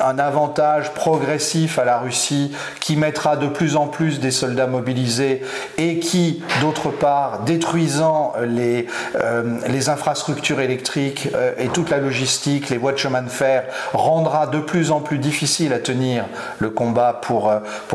un 0.00 0.18
avantage 0.18 0.92
progressif 0.92 1.78
à 1.78 1.84
la 1.86 1.98
Russie 1.98 2.54
qui 2.80 2.96
mettra 2.96 3.36
de 3.36 3.46
plus 3.46 3.76
en 3.76 3.86
plus 3.86 4.20
des 4.20 4.30
soldats 4.30 4.66
mobilisés 4.66 5.42
et 5.78 5.98
qui, 5.98 6.42
d'autre 6.60 6.90
part, 6.90 7.40
détruisant 7.44 8.34
les, 8.46 8.86
euh, 9.16 9.58
infrastructures 9.86 10.60
électriques 10.60 11.28
et 11.58 11.68
toute 11.68 11.88
la 11.88 11.98
logistique, 11.98 12.68
les 12.68 12.76
voies 12.76 12.92
de 12.92 12.98
chemin 12.98 13.22
de 13.22 13.30
fer, 13.30 13.64
rendra 13.94 14.46
de 14.46 14.58
plus 14.58 14.90
en 14.90 15.00
plus 15.00 15.16
difficile 15.16 15.72
à 15.72 15.78
tenir 15.78 16.26
le 16.58 16.68
combat 16.68 17.18
pour, 17.22 17.50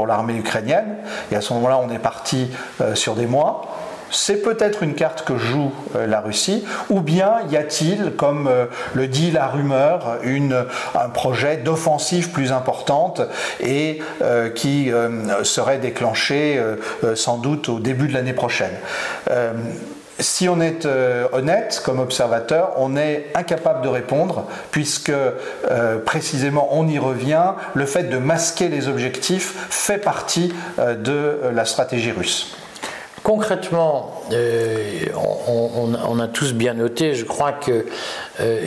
l'armée 0.08 0.36
ukrainienne. 0.36 0.98
On 1.78 1.90
est 1.90 2.00
parti 2.00 2.50
euh, 2.82 2.96
sur 2.96 3.16
des 3.16 3.28
mois. 3.28 3.68
C'est 4.12 4.42
peut-être 4.42 4.84
une 4.84 4.94
carte 4.94 5.26
que 5.26 5.38
joue 5.38 5.72
euh, 5.96 6.06
la 6.06 6.22
Russie, 6.22 6.64
ou 6.90 7.02
bien 7.02 7.38
y 7.50 7.58
a-t-il, 7.58 8.12
comme 8.12 8.48
euh, 8.48 8.66
le 8.94 9.08
dit 9.08 9.32
la 9.32 9.48
rumeur, 9.48 10.20
un 10.96 11.10
projet 11.10 11.58
d'offensive 11.58 12.30
plus 12.30 12.52
importante 12.52 13.22
et 13.60 14.00
qui 14.56 14.92
serait 15.44 15.78
déclenché 15.78 16.62
sans 17.16 17.38
doute 17.38 17.70
au 17.70 17.80
début 17.80 18.08
de 18.08 18.14
l'année 18.14 18.34
prochaine 18.34 18.74
si 20.20 20.48
on 20.48 20.62
est 20.62 20.86
euh, 20.86 21.28
honnête 21.34 21.82
comme 21.84 22.00
observateur, 22.00 22.74
on 22.78 22.96
est 22.96 23.28
incapable 23.36 23.82
de 23.82 23.90
répondre 23.90 24.46
puisque 24.72 25.10
euh, 25.10 25.98
précisément 26.06 26.70
on 26.72 26.88
y 26.88 26.98
revient, 27.00 27.54
le 27.74 27.86
fait 27.86 28.04
de 28.04 28.18
masquer 28.18 28.70
les 28.70 28.88
objectifs 28.88 29.68
fait 29.70 29.98
partie 29.98 30.54
euh, 30.80 30.96
de 30.96 31.50
la 31.54 31.66
stratégie 31.66 32.12
russe. 32.12 32.56
Concrètement, 33.24 34.22
on, 35.16 36.20
a 36.20 36.28
tous 36.28 36.54
bien 36.54 36.76
noté, 36.76 37.16
je 37.16 37.26
crois 37.26 37.54
qu'il 37.54 37.84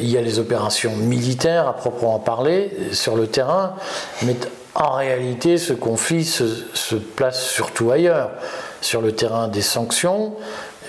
y 0.01 0.17
a 0.17 0.21
les 0.21 0.41
opérations 0.41 0.97
militaires 0.97 1.69
à 1.69 1.77
proprement 1.77 2.19
parler 2.19 2.77
sur 2.91 3.15
le 3.15 3.29
terrain, 3.29 3.77
mais 4.23 4.35
en 4.75 4.91
réalité 4.91 5.59
ce 5.59 5.73
conflit 5.73 6.25
se 6.25 6.97
place 6.97 7.41
surtout 7.41 7.93
ailleurs, 7.93 8.33
sur 8.81 9.01
le 9.01 9.13
terrain 9.13 9.49
des 9.49 9.63
sanctions, 9.63 10.35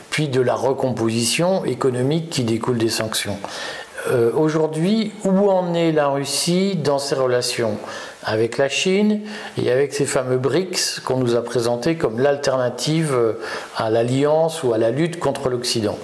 puis 0.10 0.28
de 0.28 0.42
la 0.42 0.56
recomposition 0.56 1.66
économique 1.66 2.30
qui 2.30 2.44
découle 2.44 2.78
des 2.78 2.90
sanctions. 2.90 3.38
Euh, 4.10 4.32
aujourd'hui, 4.34 5.12
où 5.26 5.50
en 5.50 5.74
est 5.74 5.92
la 5.92 6.08
Russie 6.08 6.76
dans 6.76 7.00
ses 7.00 7.16
relations 7.16 7.78
avec 8.24 8.58
la 8.58 8.70
Chine 8.70 9.22
et 9.62 9.72
avec 9.72 9.94
ces 9.94 10.06
fameux 10.06 10.38
BRICS 10.38 11.02
qu'on 11.04 11.18
nous 11.18 11.36
a 11.36 11.44
présentés 11.44 11.96
comme 11.96 12.20
l'alternative 12.20 13.18
à 13.76 13.90
l'alliance 13.90 14.64
ou 14.64 14.74
à 14.74 14.78
la 14.78 14.92
lutte 14.92 15.20
contre 15.20 15.50
l'Occident? 15.50 15.98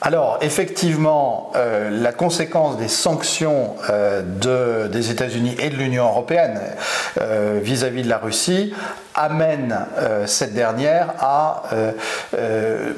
Alors, 0.00 0.38
effectivement, 0.42 1.50
euh, 1.56 1.90
la 1.90 2.12
conséquence 2.12 2.76
des 2.76 2.86
sanctions 2.86 3.74
euh, 3.90 4.86
des 4.88 5.10
États-Unis 5.10 5.56
et 5.58 5.70
de 5.70 5.76
l'Union 5.76 6.04
européenne 6.06 6.60
vis 7.16 7.82
à 7.82 7.90
-vis 7.90 8.04
de 8.04 8.08
la 8.08 8.18
Russie 8.18 8.72
amène 9.18 9.86
euh, 9.98 10.26
cette 10.26 10.54
dernière 10.54 11.14
à 11.18 11.64
euh, 11.72 11.92
euh, 12.34 12.92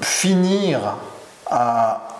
finir 0.00 0.96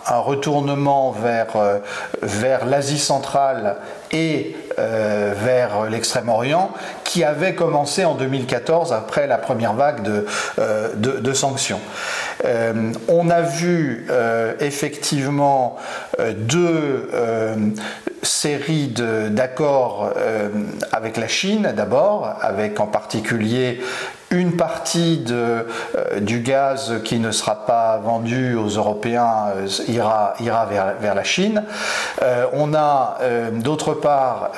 un, 0.07 0.17
retournement 0.17 1.11
vers, 1.11 1.81
vers 2.21 2.65
l'Asie 2.65 2.99
centrale 2.99 3.77
et 4.11 4.55
vers 4.77 5.83
l'Extrême-Orient 5.89 6.71
qui 7.03 7.23
avait 7.23 7.53
commencé 7.55 8.05
en 8.05 8.15
2014 8.15 8.91
après 8.93 9.27
la 9.27 9.37
première 9.37 9.73
vague 9.73 10.01
de, 10.03 10.25
de, 10.95 11.33
sanctions. 11.33 11.79
on 13.07 13.29
a 13.29 13.41
vu 13.41 14.07
effectivement 14.59 15.77
deux 16.37 17.09
série 18.23 18.93
d'accords 19.29 20.13
euh, 20.17 20.49
avec 20.91 21.17
la 21.17 21.27
Chine 21.27 21.73
d'abord, 21.75 22.37
avec 22.41 22.79
en 22.79 22.87
particulier 22.87 23.81
une 24.33 24.57
partie 24.57 25.17
de, 25.17 25.67
euh, 25.95 26.19
du 26.19 26.41
gaz 26.41 27.01
qui 27.03 27.19
ne 27.19 27.31
sera 27.31 27.65
pas 27.65 27.97
vendu 27.97 28.55
aux 28.55 28.67
Européens 28.67 29.53
euh, 29.55 29.67
ira, 29.87 30.35
vers, 30.39 30.95
vers, 30.99 31.15
la 31.15 31.23
Chine. 31.23 31.63
on 32.53 32.73
a 32.73 33.17
d'autre 33.53 33.93
part 33.93 34.51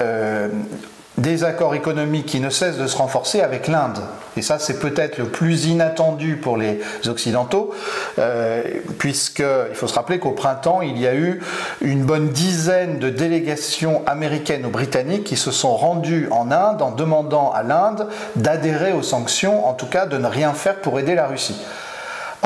des 1.18 1.44
accords 1.44 1.76
économiques 1.76 2.26
qui 2.26 2.40
ne 2.40 2.50
cessent 2.50 2.78
de 2.78 2.88
se 2.88 2.98
renforcer 2.98 3.42
avec 3.42 3.68
l'Inde. 3.68 4.00
Et 4.38 4.42
ça, 4.42 4.60
c'est 4.60 4.80
peut-être 4.80 5.18
le 5.18 5.26
plus 5.26 5.66
inattendu 5.66 6.36
pour 6.36 6.58
les 6.58 6.82
Occidentaux, 7.08 7.74
euh, 8.20 8.64
puisqu'il 8.98 9.76
faut 9.76 9.88
se 9.88 9.94
rappeler 9.94 10.20
qu'au 10.20 10.32
printemps, 10.32 10.82
il 10.82 11.00
y 11.00 11.08
a 11.08 11.16
eu 11.16 11.42
une 11.82 12.04
bonne 12.04 12.30
dizaine 12.30 13.00
de 13.00 13.10
délégations 13.10 14.02
américaines 14.08 14.66
ou 14.66 14.70
britanniques 14.70 15.24
qui 15.24 15.38
se 15.38 15.52
sont 15.52 15.76
rendues 15.76 16.28
en 16.32 16.52
Inde 16.52 16.82
en 16.82 16.92
demandant 16.92 17.52
à 17.52 17.64
l'Inde 17.64 18.08
d'adhérer 18.36 18.92
aux 18.92 19.04
sanctions, 19.04 19.68
en 19.68 19.74
tout 19.74 19.88
cas 19.88 20.06
de 20.06 20.18
ne 20.18 20.28
rien 20.28 20.54
faire 20.54 20.76
pour 20.82 21.00
aider 21.00 21.16
la 21.16 21.28
Russie. 21.28 21.56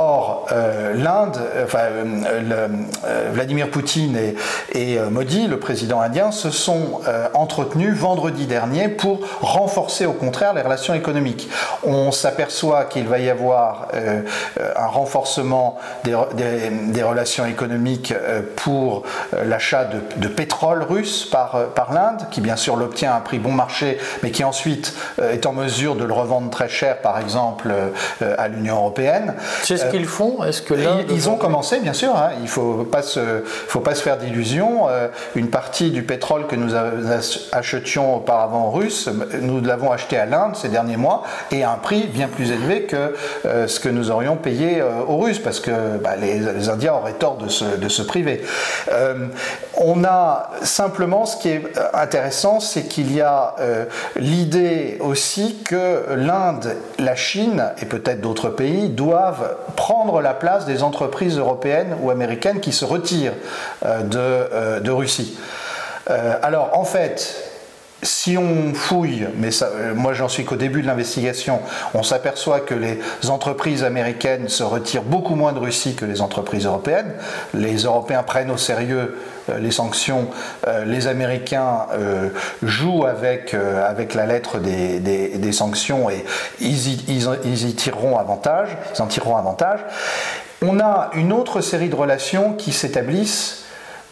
Or, 0.01 0.46
euh, 0.53 0.94
l'Inde, 0.94 1.38
euh, 1.38 1.65
enfin, 1.65 1.79
euh, 1.89 2.68
Vladimir 3.34 3.70
Poutine 3.70 4.18
et, 4.74 4.98
Modi, 5.12 5.48
le 5.48 5.60
président 5.60 6.00
indien, 6.00 6.32
se 6.32 6.50
sont 6.51 7.01
entretenus 7.34 7.96
vendredi 7.96 8.46
dernier 8.46 8.88
pour 8.88 9.20
renforcer 9.41 10.06
au 10.06 10.13
contraire 10.13 10.53
les 10.53 10.62
relations 10.62 10.94
économiques. 10.94 11.50
On 11.84 12.12
s'aperçoit 12.12 12.86
qu'il 12.86 13.08
va 13.08 13.20
y 13.20 13.29
avoir 13.29 13.88
un 14.56 14.88
renforcement 14.88 15.77
des, 16.03 17.03
relations 17.03 17.46
économiques 17.46 18.13
pour 18.56 19.03
l'achat 19.44 19.86
de, 19.86 20.27
pétrole 20.27 20.84
russe 20.84 21.25
par, 21.25 21.91
l'Inde, 21.91 22.27
qui 22.32 22.41
bien 22.41 22.56
sûr 22.56 22.75
l'obtient 22.75 23.13
à 23.13 23.18
un 23.18 23.22
prix 23.22 23.39
bon 23.39 23.51
marché, 23.51 23.98
mais 24.24 24.32
qui 24.32 24.44
ensuite 24.44 24.94
est 25.22 25.46
en 25.46 25.53
mesure 25.53 25.96
de 25.96 26.06
le 26.06 26.13
revendre 26.13 26.50
très 26.50 26.70
cher, 26.70 27.01
par 27.01 27.20
exemple, 27.20 27.74
à 28.22 28.48
l'Union 28.48 28.77
européenne. 28.77 29.34
C'est 29.63 29.77
ce 29.77 29.88
qu'ils 29.89 30.05
font 30.05 30.43
Est-ce 30.43 30.62
que 30.62 30.74
ils, 31.10 31.29
ont 31.29 31.36
commencé, 31.36 31.79
bien 31.79 31.93
sûr. 31.93 32.15
Hein. 32.15 32.31
Il 32.38 32.43
ne 32.43 32.48
faut 32.48 32.84
pas 32.84 33.01
se, 33.01 33.43
faut 33.46 33.79
pas 33.79 33.96
se 33.96 34.01
faire 34.01 34.17
d'illusions. 34.17 34.88
Euh, 34.89 35.08
une 35.36 35.50
partie 35.50 35.91
du 35.91 36.03
pétrole 36.03 36.48
que 36.48 36.55
nous 36.55 36.74
achetions 37.51 38.15
auparavant 38.15 38.72
russe, 38.72 39.10
nous 39.41 39.62
l'avons 39.62 39.91
acheté 39.91 40.17
à 40.17 40.25
l'Inde 40.25 40.55
ces 40.55 40.69
derniers 40.69 40.98
mois 40.98 41.24
et 41.51 41.63
à 41.63 41.72
un 41.72 41.77
prix 41.77 42.08
bien 42.08 42.27
plus 42.27 42.51
élevé 42.51 42.84
que 42.84 43.15
euh, 43.46 43.67
ce 43.67 43.79
que 43.79 43.89
nous 43.89 44.12
aurions 44.12 44.36
payé 44.36 44.81
euh, 44.81 45.01
aux 45.08 45.17
Russes, 45.17 45.39
parce 45.39 45.60
que 45.60 45.98
bah, 45.98 46.15
les, 46.15 46.69
Indiens 46.69 46.93
auraient 46.93 47.13
tort 47.13 47.38
de 47.38 47.48
se, 47.48 47.65
de 47.77 47.89
se 47.89 48.01
priver. 48.01 48.43
on 49.77 50.03
a 50.03 50.51
simplement, 50.62 51.25
ce 51.25 51.38
qui 51.38 51.50
est 51.50 51.63
intéressant, 51.93 52.60
c'est 52.60 52.84
qu'il 52.84 53.13
y 53.13 53.22
a 53.22 53.55
l'idée 54.15 54.98
aussi 55.00 55.58
que 55.65 56.13
l'Inde, 56.15 56.75
la 57.00 57.15
Chine 57.15 57.72
et 57.81 57.86
peut-être 57.86 58.22
d'autres 58.22 58.50
pays 58.50 58.89
doivent 58.89 59.55
prendre 59.79 60.21
la 60.21 60.33
place 60.33 60.65
des 60.65 60.83
entreprises 60.83 61.38
européennes 61.38 61.95
ou 62.01 62.12
américaines 62.12 62.59
qui 62.59 62.74
se 62.74 62.83
retirent 62.83 63.31
euh, 63.86 64.01
de, 64.01 64.17
euh, 64.19 64.79
de 64.81 64.91
Russie. 64.91 65.39
Euh, 66.09 66.36
alors 66.41 66.71
en 66.74 66.83
fait, 66.83 67.49
si 68.01 68.38
on 68.38 68.74
fouille, 68.74 69.27
mais 69.36 69.50
euh, 69.62 69.94
moi 69.94 70.13
j'en 70.13 70.29
suis 70.29 70.46
qu'au 70.46 70.56
début 70.56 70.82
de 70.82 70.88
l'investigation, 70.88 71.60
on 71.94 72.03
s'aperçoit 72.03 72.62
que 72.62 72.74
les 72.74 73.00
entreprises 73.29 73.84
américaines 73.84 74.48
se 74.48 74.63
retirent 74.63 75.03
beaucoup 75.03 75.36
moins 75.36 75.51
de 75.51 75.60
Russie 75.60 75.96
que 75.96 76.06
les 76.06 76.22
entreprises 76.22 76.65
européennes. 76.65 77.13
Les 77.53 77.84
Européens 77.84 78.24
prennent 78.24 78.51
au 78.51 78.58
sérieux 78.58 79.18
euh, 79.50 79.60
les 79.60 79.72
sanctions, 79.72 80.29
euh, 80.68 80.86
les 80.86 81.08
Américains 81.08 81.88
jouent 82.63 83.06
avec, 83.06 83.53
avec 83.53 84.13
la 84.13 84.25
lettre 84.25 84.60
des, 84.60 85.00
des, 85.00 85.51
sanctions 85.51 86.10
et 86.10 86.24
ils 86.60 86.88
y, 86.88 87.03
ils 87.08 87.68
y, 87.68 87.74
tireront 87.75 88.18
avantage, 88.18 88.70
ils 88.96 89.01
en 89.01 89.08
tireront 89.08 89.38
avantage. 89.38 89.79
On 90.62 90.79
a 90.79 91.10
une 91.13 91.32
autre 91.32 91.62
série 91.62 91.89
de 91.89 91.96
relations 91.96 92.53
qui 92.53 92.72
s'établissent 92.72 93.65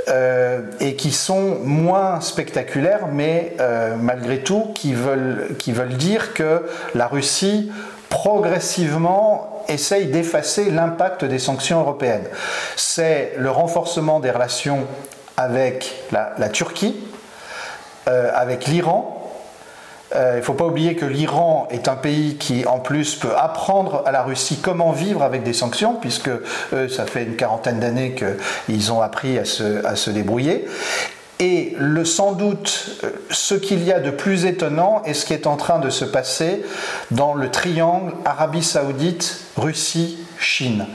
euh, 0.09 0.61
et 0.79 0.95
qui 0.95 1.11
sont 1.11 1.57
moins 1.63 2.21
spectaculaires, 2.21 3.07
mais 3.11 3.57
euh, 3.59 3.95
malgré 3.99 4.39
tout 4.39 4.71
qui 4.73 4.93
veulent, 4.93 5.49
dire 5.97 6.33
que 6.33 6.65
la 6.95 7.07
Russie 7.07 7.71
progressivement 8.09 9.65
essaye 9.67 10.05
d'effacer 10.05 10.71
l'impact 10.71 11.25
des 11.25 11.39
sanctions 11.39 11.81
européennes. 11.81 12.23
C'est 12.77 13.33
le 13.37 13.51
renforcement 13.51 14.21
des 14.21 14.31
relations 14.31 14.87
avec 15.35 15.93
la, 16.11 16.49
Turquie, 16.49 16.95
euh, 18.07 18.31
avec 18.33 18.65
l'Iran, 18.67 19.16
euh, 20.15 20.33
il 20.35 20.37
ne 20.37 20.41
faut 20.41 20.53
pas 20.53 20.65
oublier 20.65 20.95
que 20.95 21.05
l'Iran 21.05 21.67
est 21.69 21.87
un 21.87 21.95
pays 21.95 22.35
qui, 22.35 22.65
en 22.65 22.79
plus, 22.79 23.15
peut 23.15 23.35
apprendre 23.35 24.03
à 24.05 24.11
la 24.11 24.23
Russie 24.23 24.59
comment 24.61 24.91
vivre 24.91 25.21
avec 25.23 25.43
des 25.43 25.53
sanctions, 25.53 25.95
puisque 25.95 26.29
eux, 26.73 26.87
ça 26.89 27.05
fait 27.05 27.23
une 27.23 27.35
quarantaine 27.35 27.79
d'années 27.79 28.15
qu'ils 28.15 28.91
ont 28.91 29.01
appris 29.01 29.37
à 29.37 29.45
se, 29.45 30.09
débrouiller. 30.09 30.65
Et 31.39 31.75
sans 32.03 32.31
doute, 32.31 32.97
euh, 33.03 33.09
ce 33.29 33.53
qu'il 33.53 33.83
y 33.83 33.91
a 33.91 33.99
de 33.99 34.09
plus 34.09 34.45
étonnant 34.45 35.03
est 35.05 35.13
ce 35.13 35.25
qui 35.25 35.33
est 35.33 35.45
en 35.45 35.55
train 35.55 35.77
de 35.77 35.91
se 35.91 36.03
passer 36.03 36.63
dans 37.11 37.35
le 37.35 37.51
triangle 37.51 38.13
Arabie 38.25 38.63
saoudite, 38.63 39.41
Russie, 39.55 40.17
Chine. 40.39 40.85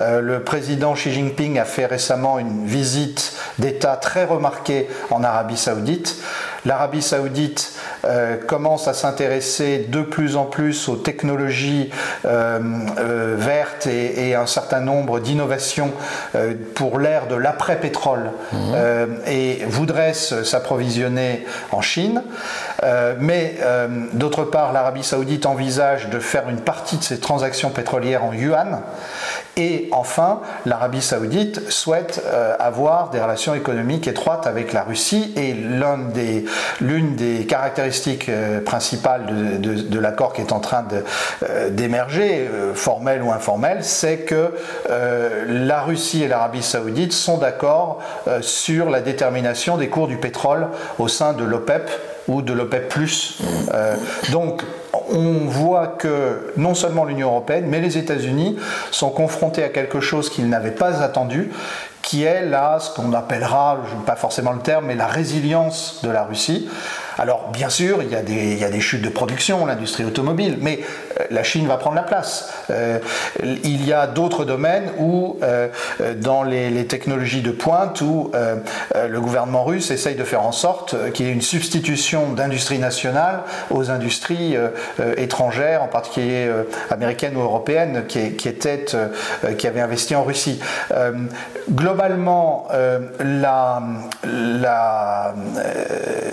Euh, 0.00 0.20
le 0.20 0.42
président 0.42 0.94
Xi 0.94 1.12
Jinping 1.12 1.58
a 1.58 1.64
fait 1.64 1.86
récemment 1.86 2.38
une 2.38 2.66
visite 2.66 3.32
d'État 3.58 3.96
très 3.96 4.24
remarquée 4.24 4.88
en 5.10 5.22
Arabie 5.24 5.56
saoudite. 5.56 6.16
L'Arabie 6.66 7.00
saoudite 7.00 7.72
euh, 8.04 8.36
commence 8.36 8.88
à 8.88 8.94
s'intéresser 8.94 9.86
de 9.88 10.02
plus 10.02 10.36
en 10.36 10.44
plus 10.44 10.88
aux 10.88 10.96
technologies 10.96 11.90
euh, 12.24 12.58
vertes 13.38 13.86
et, 13.86 14.34
un 14.34 14.46
certain 14.46 14.80
nombre 14.80 15.20
d'innovations 15.20 15.92
pour 16.74 16.98
l'ère 16.98 17.28
de 17.28 17.36
l'après-pétrole 17.36 18.32
mmh. 18.52 18.56
et 19.26 19.64
voudrait 19.66 20.12
s'approvisionner 20.12 21.46
en 21.70 21.80
Chine. 21.80 22.22
mais 23.20 23.56
d'autre 24.12 24.44
part, 24.44 24.72
l'Arabie 24.72 25.04
saoudite 25.04 25.46
envisage 25.46 26.10
de 26.10 26.18
faire 26.18 26.48
une 26.48 26.60
partie 26.60 26.98
de 26.98 27.04
ses 27.04 27.20
transactions 27.20 27.70
pétrolières 27.70 28.24
en 28.24 28.32
yuan 28.32 28.80
et 29.58 29.88
enfin, 29.90 30.40
l'Arabie 30.66 31.00
saoudite 31.00 31.70
souhaite 31.70 32.22
euh, 32.26 32.54
avoir 32.58 33.08
des 33.08 33.18
relations 33.18 33.54
économiques 33.54 34.06
étroites 34.06 34.46
avec 34.46 34.74
la 34.74 34.82
Russie 34.82 35.32
et 35.34 35.54
l'une 35.54 37.16
des, 37.16 37.46
caractéristiques 37.46 38.28
euh, 38.28 38.60
principales 38.60 39.24
de, 39.60 39.98
l'accord 39.98 40.34
qui 40.34 40.42
est 40.42 40.52
en 40.52 40.60
train 40.60 40.84
euh, 41.42 41.70
d'émerger, 41.70 42.46
formel 42.74 43.22
ou 43.22 43.32
informel, 43.32 43.78
c'est 43.82 44.18
que 44.18 44.52
la 45.48 45.80
Russie 45.80 46.22
et 46.22 46.28
l'Arabie 46.28 46.62
saoudite 46.62 47.12
sont 47.12 47.38
d'accord 47.38 48.00
sur 48.42 48.90
la 48.90 49.00
détermination 49.00 49.78
des 49.78 49.88
cours 49.88 50.06
du 50.06 50.18
pétrole 50.18 50.68
au 50.98 51.08
sein 51.08 51.32
de 51.32 51.44
l'OPEP 51.44 51.90
ou 52.28 52.42
de 52.42 52.52
l'OPEP+. 52.52 52.92
donc, 54.32 54.62
on 55.10 55.46
voit 55.46 55.88
que 55.88 56.52
non 56.56 56.74
seulement 56.74 57.04
l'Union 57.04 57.28
européenne, 57.28 57.66
mais 57.68 57.80
les 57.80 57.98
États-Unis 57.98 58.56
sont 58.90 59.10
confrontés 59.10 59.64
à 59.64 59.68
quelque 59.68 60.00
chose 60.00 60.30
qu'ils 60.30 60.48
n'avaient 60.48 60.70
pas 60.70 61.02
attendu, 61.02 61.50
qui 62.02 62.22
est 62.22 62.42
là 62.42 62.78
ce 62.78 62.94
qu'on 62.94 63.12
appellera, 63.12 63.78
pas 64.06 64.14
forcément 64.14 64.52
le 64.52 64.60
terme, 64.60 64.86
mais 64.86 64.94
la 64.94 65.08
résilience 65.08 66.00
de 66.04 66.10
la 66.10 66.22
Russie. 66.22 66.68
Alors 67.18 67.48
bien 67.50 67.68
sûr, 67.68 68.02
il 68.02 68.10
y 68.10 68.14
a 68.14 68.22
des, 68.22 68.52
il 68.52 68.58
y 68.58 68.64
a 68.64 68.70
des 68.70 68.80
chutes 68.80 69.02
de 69.02 69.08
production, 69.08 69.66
l'industrie 69.66 70.04
automobile, 70.04 70.58
mais 70.60 70.80
la 71.30 71.42
Chine 71.42 71.66
va 71.66 71.76
prendre 71.76 71.96
la 71.96 72.02
place. 72.02 72.52
Euh, 72.70 72.98
il 73.42 73.86
y 73.86 73.92
a 73.92 74.06
d'autres 74.06 74.44
domaines 74.44 74.90
où, 74.98 75.38
euh, 75.42 75.68
dans 76.16 76.42
les, 76.42 76.86
technologies 76.86 77.42
de 77.42 77.50
pointe, 77.50 78.00
où 78.00 78.30
le 78.94 79.20
gouvernement 79.20 79.64
russe 79.64 79.90
essaye 79.90 80.14
de 80.14 80.24
faire 80.24 80.42
en 80.42 80.52
sorte 80.52 80.94
qu'il 81.12 81.26
y 81.26 81.28
ait 81.28 81.32
une 81.32 81.42
substitution 81.42 82.32
d'industrie 82.32 82.78
nationale 82.78 83.40
aux 83.70 83.90
industries 83.90 84.56
étrangères, 85.16 85.82
en 85.82 85.88
particulier 85.88 86.48
américaines 86.90 87.36
ou 87.36 87.40
européennes, 87.40 88.04
qui, 88.06 89.66
avaient 89.66 89.80
investi 89.80 90.14
en 90.14 90.22
Russie. 90.22 90.60
globalement, 91.70 92.68
la, 93.20 93.82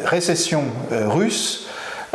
récession 0.06 0.64
euh, 0.92 1.08
russe 1.08 1.68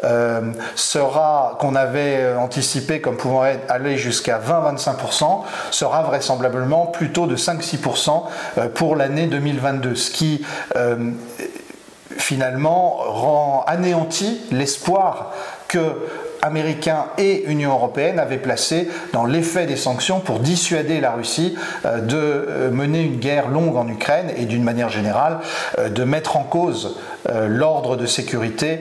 euh, 0.04 0.40
sera, 0.74 1.56
qu'on 1.60 1.74
avait 1.74 2.34
anticipé 2.34 3.00
comme 3.00 3.16
pouvant 3.16 3.42
aller 3.68 3.96
jusqu'à 3.96 4.38
20-25%, 4.38 5.42
sera 5.70 6.02
vraisemblablement 6.02 6.86
plutôt 6.86 7.26
de 7.26 7.36
5-6% 7.36 8.24
euh, 8.58 8.68
pour 8.68 8.96
l'année 8.96 9.26
2022, 9.26 9.94
ce 9.94 10.10
qui 10.10 10.44
finalement 12.16 12.96
rend 12.96 13.64
anéanti 13.66 14.40
l'espoir 14.50 15.32
que 15.68 15.94
américains 16.42 17.06
et 17.18 17.44
Union 17.46 17.72
européenne 17.72 18.18
avaient 18.18 18.38
placé 18.38 18.88
dans 19.12 19.24
l'effet 19.24 19.66
des 19.66 19.76
sanctions 19.76 20.20
pour 20.20 20.40
dissuader 20.40 21.00
la 21.00 21.12
Russie 21.12 21.56
euh, 21.84 22.00
de 22.00 22.16
euh, 22.16 22.70
mener 22.70 23.02
une 23.02 23.16
guerre 23.16 23.48
longue 23.48 23.76
en 23.76 23.88
Ukraine 23.88 24.30
et 24.36 24.44
d'une 24.44 24.62
manière 24.62 24.88
générale 24.88 25.38
euh, 25.78 25.88
de 25.88 26.04
mettre 26.04 26.36
en 26.36 26.44
cause 26.44 26.98
l'ordre 27.48 27.96
de 27.96 28.06
sécurité 28.06 28.80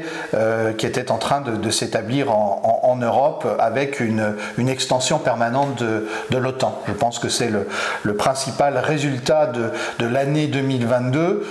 qui 0.77 0.85
était 0.85 1.11
en 1.11 1.17
train 1.17 1.41
de, 1.41 1.69
s'établir 1.69 2.31
en, 2.31 2.97
Europe 3.01 3.47
avec 3.59 3.99
une, 3.99 4.35
extension 4.67 5.19
permanente 5.19 5.81
de, 5.81 6.37
l'OTAN. 6.37 6.81
Je 6.87 6.93
pense 6.93 7.19
que 7.19 7.29
c'est 7.29 7.49
le, 7.49 8.15
principal 8.15 8.77
résultat 8.77 9.47
de, 9.47 10.05
l'année 10.05 10.47
2022 10.47 11.45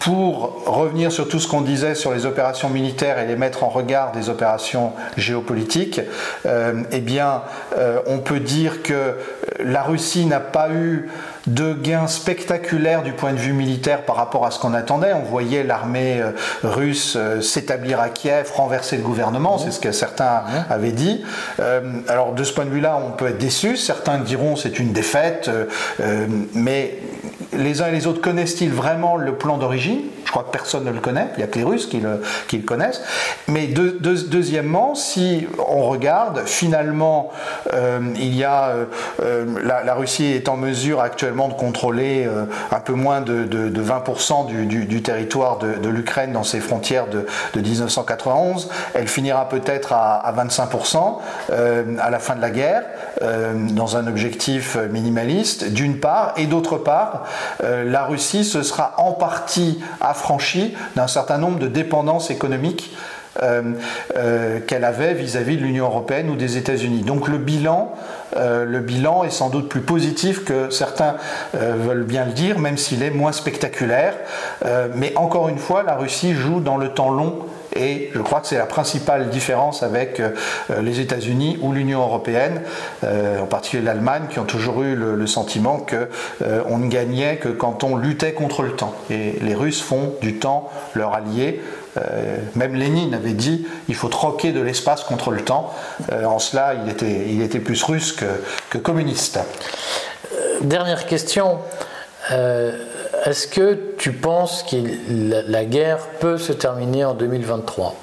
pour 0.00 0.64
revenir 0.66 1.10
sur 1.10 1.28
tout 1.28 1.38
ce 1.38 1.48
qu'on 1.48 1.62
disait 1.62 1.94
sur 1.94 2.12
les 2.12 2.26
opérations 2.26 2.68
militaires 2.68 3.18
et 3.18 3.26
les 3.26 3.36
mettre 3.36 3.64
en 3.64 3.68
regard 3.68 4.12
des 4.12 4.28
opérations 4.28 4.92
géopolitiques, 5.16 6.00
euh, 6.46 6.82
eh 6.92 7.00
bien, 7.00 7.42
euh, 7.76 8.00
on 8.06 8.18
peut 8.18 8.40
dire 8.40 8.82
que 8.82 9.14
la 9.58 9.82
Russie 9.82 10.26
n'a 10.26 10.40
pas 10.40 10.70
eu 10.70 11.08
de 11.48 11.72
gains 11.74 12.06
spectaculaires 12.06 13.02
du 13.02 13.12
point 13.12 13.32
de 13.32 13.38
vue 13.38 13.52
militaire 13.52 14.04
par 14.04 14.16
rapport 14.16 14.46
à 14.46 14.50
ce 14.50 14.58
qu'on 14.58 14.74
attendait. 14.74 15.12
On 15.12 15.22
voyait 15.22 15.64
l'armée 15.64 16.20
euh, 16.20 16.30
russe 16.62 17.18
s'établir 17.40 18.00
à 18.00 18.08
Kiev, 18.08 18.50
renverser 18.54 18.96
le 18.96 19.02
gouvernement, 19.02 19.58
c'est 19.58 19.70
ce 19.70 19.80
que 19.80 19.92
certains 19.92 20.42
avaient 20.70 20.92
dit. 20.92 21.24
alors 22.08 22.32
de 22.32 22.44
ce 22.44 22.52
point 22.52 22.64
de 22.64 22.70
vue-là, 22.70 22.98
on 23.04 23.10
peut 23.10 23.28
être 23.28 23.38
déçu. 23.38 23.76
Certains 23.76 24.18
diront 24.18 24.56
c'est 24.56 24.78
une 24.78 24.92
défaite, 24.92 25.50
mais 26.54 26.98
les 27.52 27.82
uns 27.82 27.88
et 27.88 27.92
les 27.92 28.06
autres 28.06 28.20
connaissent-ils 28.20 28.70
vraiment 28.70 29.16
le 29.16 29.34
plan 29.34 29.58
d'origine? 29.58 30.00
Je 30.28 30.32
crois 30.32 30.42
que 30.42 30.50
personne 30.50 30.84
ne 30.84 30.90
le 30.90 31.00
connaît, 31.00 31.28
il 31.36 31.38
n'y 31.38 31.42
a 31.42 31.46
que 31.46 31.58
les 31.58 31.64
Russes 31.64 31.86
qui 31.86 32.00
le, 32.00 32.20
connaissent. 32.66 33.00
Mais 33.46 33.66
deuxièmement, 33.66 34.94
si 34.94 35.46
on 35.58 35.84
regarde, 35.84 36.42
finalement, 36.44 37.30
euh, 37.72 38.00
il 38.14 38.36
y 38.36 38.44
a 38.44 38.68
euh, 38.68 38.84
euh, 39.22 39.46
la, 39.64 39.94
Russie 39.94 40.26
est 40.26 40.50
en 40.50 40.58
mesure 40.58 41.00
actuellement 41.00 41.48
de 41.48 41.54
contrôler 41.54 42.28
un 42.70 42.80
peu 42.80 42.92
moins 42.92 43.22
de, 43.22 43.46
20% 43.48 44.66
du, 44.66 45.02
territoire 45.02 45.56
de, 45.56 45.88
l'Ukraine 45.88 46.32
dans 46.32 46.44
ses 46.44 46.60
frontières 46.60 47.06
de, 47.06 47.24
1991. 47.58 48.68
Elle 48.92 49.08
finira 49.08 49.48
peut-être 49.48 49.94
à, 49.94 50.16
à 50.16 50.44
25% 50.44 51.20
à 51.98 52.10
la 52.10 52.18
fin 52.18 52.36
de 52.36 52.42
la 52.42 52.50
guerre, 52.50 52.82
dans 53.20 53.96
un 53.96 54.06
objectif 54.06 54.76
minimaliste, 54.90 55.72
d'une 55.72 55.98
part, 55.98 56.34
et 56.36 56.46
d'autre 56.46 56.76
part, 56.76 57.24
euh, 57.64 57.84
la 57.84 58.04
Russie 58.04 58.44
se 58.44 58.62
sera 58.62 58.94
en 58.98 59.12
partie 59.12 59.80
affranchie 60.00 60.74
d'un 60.96 61.06
certain 61.06 61.38
nombre 61.38 61.58
de 61.58 61.68
dépendances 61.68 62.30
économiques 62.30 62.94
euh, 63.42 63.74
euh, 64.16 64.58
qu'elle 64.66 64.84
avait 64.84 65.14
vis-à-vis 65.14 65.56
de 65.56 65.62
l'Union 65.62 65.84
européenne 65.84 66.28
ou 66.30 66.36
des 66.36 66.56
États-Unis. 66.56 67.02
Donc 67.02 67.28
le 67.28 67.38
bilan 67.38 67.94
est 69.24 69.30
sans 69.30 69.48
doute 69.48 69.68
plus 69.68 69.80
positif 69.80 70.44
que 70.44 70.70
certains 70.70 71.16
veulent 71.54 72.04
bien 72.04 72.24
le 72.24 72.32
dire, 72.32 72.58
même 72.58 72.76
s'il 72.76 73.02
est 73.02 73.10
moins 73.10 73.32
spectaculaire. 73.32 74.14
mais 74.94 75.12
encore 75.16 75.48
une 75.48 75.58
fois, 75.58 75.82
la 75.82 75.94
Russie 75.94 76.34
joue 76.34 76.60
dans 76.60 76.76
le 76.76 76.88
temps 76.88 77.10
long 77.10 77.38
et 77.78 78.10
je 78.14 78.20
crois 78.20 78.40
que 78.40 78.46
c'est 78.46 78.58
la 78.58 78.66
principale 78.66 79.28
différence 79.30 79.82
avec 79.82 80.20
euh, 80.20 80.30
les 80.82 81.00
États-Unis 81.00 81.58
ou 81.62 81.72
l'Union 81.72 82.00
européenne, 82.00 82.62
euh, 83.04 83.40
en 83.40 83.46
particulier 83.46 83.82
l'Allemagne, 83.82 84.24
qui 84.30 84.38
ont 84.38 84.44
toujours 84.44 84.82
eu 84.82 84.94
le, 84.94 85.26
sentiment 85.26 85.78
qu'on 85.78 86.06
euh, 86.42 86.76
ne 86.76 86.88
gagnait 86.88 87.36
que 87.36 87.48
quand 87.48 87.84
on 87.84 87.96
luttait 87.96 88.32
contre 88.32 88.62
le 88.62 88.72
temps. 88.72 88.94
Et 89.10 89.38
les 89.42 89.54
Russes 89.54 89.82
font 89.82 90.14
du 90.20 90.38
temps 90.38 90.70
leur 90.94 91.14
allié. 91.14 91.60
même 92.54 92.74
Lénine 92.74 93.14
avait 93.14 93.32
dit 93.32 93.66
il 93.88 93.94
faut 93.94 94.08
troquer 94.08 94.52
de 94.52 94.60
l'espace 94.60 95.04
contre 95.04 95.30
le 95.30 95.42
temps. 95.42 95.74
en 96.12 96.38
cela, 96.38 96.74
il 97.28 97.42
était, 97.42 97.58
plus 97.58 97.82
russe 97.82 98.12
que, 98.12 98.26
que 98.70 98.78
communiste. 98.78 99.38
Dernière 100.62 101.06
question. 101.06 101.58
Est-ce 103.28 103.46
que 103.46 103.78
tu 103.98 104.12
penses 104.12 104.62
que 104.62 104.76
la 105.50 105.66
guerre 105.66 105.98
peut 106.18 106.38
se 106.38 106.54
terminer 106.54 107.04
en 107.04 107.12
2023 107.12 107.94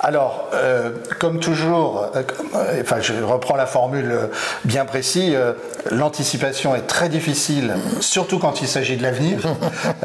alors, 0.00 0.50
euh, 0.54 0.90
comme 1.18 1.40
toujours, 1.40 2.10
euh, 2.14 2.22
euh, 2.54 2.80
enfin, 2.82 3.00
je 3.00 3.14
reprends 3.24 3.56
la 3.56 3.66
formule 3.66 4.14
bien 4.64 4.84
précise, 4.84 5.36
l'anticipation 5.90 6.76
est 6.76 6.86
très 6.86 7.08
difficile, 7.08 7.74
surtout 8.00 8.38
quand 8.38 8.60
il 8.60 8.68
s'agit 8.68 8.96
de 8.96 9.02
l'avenir, 9.02 9.38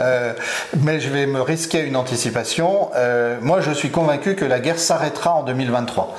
mais 0.78 1.00
je 1.00 1.10
vais 1.10 1.28
me 1.28 1.42
risquer 1.42 1.82
une 1.82 1.98
anticipation. 1.98 2.90
moi, 3.42 3.62
je 3.62 3.72
suis 3.72 3.92
convaincu 3.92 4.36
que 4.36 4.46
la 4.46 4.60
guerre 4.60 4.80
s'arrêtera 4.80 5.36
en 5.36 5.44
2023, 5.44 6.16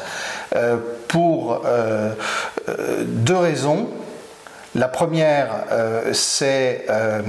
pour 1.09 1.62
deux 3.07 3.37
raisons. 3.37 3.88
La 4.74 4.88
première, 4.88 5.66
euh, 5.70 6.14
c'est 6.14 6.87
euh, 6.88 7.20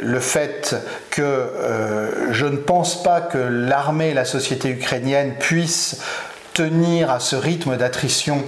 le 0.00 0.18
fait 0.18 0.74
que 1.10 1.22
euh, 1.22 2.32
je 2.32 2.46
ne 2.46 2.56
pense 2.56 3.04
pas 3.04 3.20
que 3.20 3.38
l'armée 3.38 4.10
et 4.10 4.14
la 4.14 4.24
société 4.24 4.68
ukrainienne 4.70 5.34
puissent 5.38 6.02
tenir 6.54 7.10
à 7.10 7.20
ce 7.20 7.36
rythme 7.36 7.76
d'attrition 7.76 8.42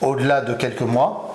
au-delà 0.00 0.40
de 0.40 0.52
quelques 0.52 0.80
mois 0.80 1.25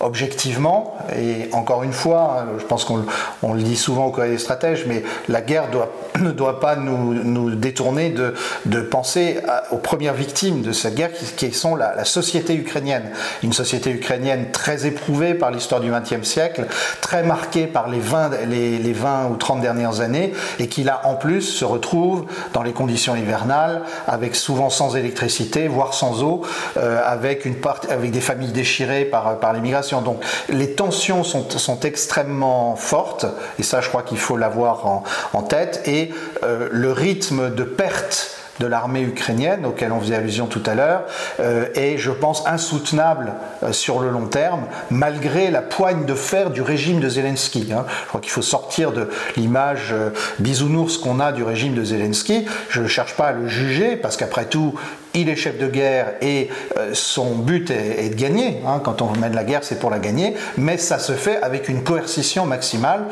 objectivement, 0.00 0.96
et 1.16 1.48
encore 1.52 1.82
une 1.82 1.92
fois, 1.92 2.44
je 2.58 2.64
pense 2.64 2.84
qu'on 2.84 3.54
le 3.54 3.62
dit 3.62 3.76
souvent 3.76 4.06
au 4.06 4.10
Coréen 4.10 4.32
des 4.32 4.38
stratèges, 4.38 4.84
mais 4.86 5.02
la 5.28 5.40
guerre 5.40 5.68
ne 6.20 6.30
doit 6.30 6.60
pas 6.60 6.76
nous, 6.76 7.54
détourner 7.54 8.10
de, 8.10 8.34
de 8.66 8.80
penser 8.80 9.38
aux 9.70 9.78
premières 9.78 10.14
victimes 10.14 10.62
de 10.62 10.72
cette 10.72 10.94
guerre 10.94 11.10
qui, 11.12 11.52
sont 11.52 11.76
la, 11.76 12.04
société 12.04 12.54
ukrainienne. 12.54 13.10
Une 13.42 13.52
société 13.52 13.90
ukrainienne 13.90 14.50
très 14.52 14.86
éprouvée 14.86 15.34
par 15.34 15.50
l'histoire 15.50 15.80
du 15.80 15.90
XXe 15.90 16.26
siècle, 16.26 16.66
très 17.00 17.22
marquée 17.22 17.66
par 17.66 17.88
les 17.88 18.00
20, 18.00 18.30
les, 18.48 18.78
les 18.78 18.92
20 18.92 19.28
ou 19.30 19.36
30 19.36 19.60
dernières 19.60 20.00
années, 20.00 20.32
et 20.58 20.68
qui 20.68 20.84
là 20.84 21.00
en 21.04 21.14
plus 21.14 21.42
se 21.42 21.64
retrouve 21.64 22.26
dans 22.52 22.62
les 22.62 22.72
conditions 22.72 23.16
hivernales, 23.16 23.82
avec 24.06 24.36
souvent 24.36 24.70
sans 24.70 24.96
électricité, 24.96 25.68
voire 25.68 25.94
sans 25.94 26.22
eau, 26.22 26.42
euh, 26.76 27.00
avec, 27.04 27.44
une 27.44 27.56
part, 27.56 27.80
avec 27.90 28.10
des 28.10 28.20
familles 28.20 28.52
déchirées 28.52 29.04
par, 29.04 29.38
par 29.38 29.52
l'immigration 29.52 29.85
donc 29.92 30.22
les 30.48 30.72
tensions 30.72 31.24
sont, 31.24 31.80
extrêmement 31.80 32.76
fortes, 32.76 33.26
et 33.58 33.62
ça 33.62 33.80
je 33.80 33.88
crois 33.88 34.02
qu'il 34.02 34.18
faut 34.18 34.36
l'avoir 34.36 34.86
en, 35.32 35.42
tête, 35.42 35.82
et 35.86 36.12
euh, 36.42 36.68
le 36.70 36.92
rythme 36.92 37.54
de 37.54 37.62
perte 37.62 38.36
de 38.60 38.66
l'armée 38.66 39.02
ukrainienne, 39.02 39.66
auquel 39.66 39.92
on 39.92 40.00
faisait 40.00 40.16
allusion 40.16 40.46
tout 40.46 40.62
à 40.66 40.74
l'heure, 40.74 41.04
euh, 41.40 41.66
est, 41.74 41.98
je 41.98 42.10
pense, 42.10 42.46
insoutenable 42.46 43.34
euh, 43.62 43.72
sur 43.72 44.00
le 44.00 44.10
long 44.10 44.26
terme, 44.26 44.64
malgré 44.90 45.50
la 45.50 45.62
poigne 45.62 46.04
de 46.04 46.14
fer 46.14 46.50
du 46.50 46.62
régime 46.62 47.00
de 47.00 47.08
Zelensky. 47.08 47.72
Hein. 47.72 47.84
Je 48.04 48.08
crois 48.08 48.20
qu'il 48.20 48.30
faut 48.30 48.42
sortir 48.42 48.92
de 48.92 49.08
l'image 49.36 49.94
bisounours 50.38 50.98
qu'on 50.98 51.20
a 51.20 51.32
du 51.32 51.42
régime 51.42 51.74
de 51.74 51.84
Zelensky. 51.84 52.46
Je 52.68 52.82
ne 52.82 52.88
cherche 52.88 53.14
pas 53.14 53.26
à 53.26 53.32
le 53.32 53.48
juger, 53.48 53.96
parce 53.96 54.16
qu'après 54.16 54.46
tout, 54.46 54.74
il 55.16 55.28
est 55.28 55.36
chef 55.36 55.58
de 55.58 55.66
guerre 55.66 56.14
et 56.20 56.50
euh, 56.76 56.90
son 56.92 57.34
but 57.34 57.70
est, 57.70 58.10
de 58.10 58.14
gagner. 58.14 58.60
Hein. 58.66 58.80
Quand 58.84 59.02
on 59.02 59.10
mène 59.12 59.34
la 59.34 59.44
guerre, 59.44 59.64
c'est 59.64 59.78
pour 59.78 59.90
la 59.90 59.98
gagner, 59.98 60.34
mais 60.56 60.76
ça 60.76 60.98
se 60.98 61.12
fait 61.12 61.40
avec 61.42 61.68
une 61.68 61.82
coercition 61.82 62.46
maximale. 62.46 63.06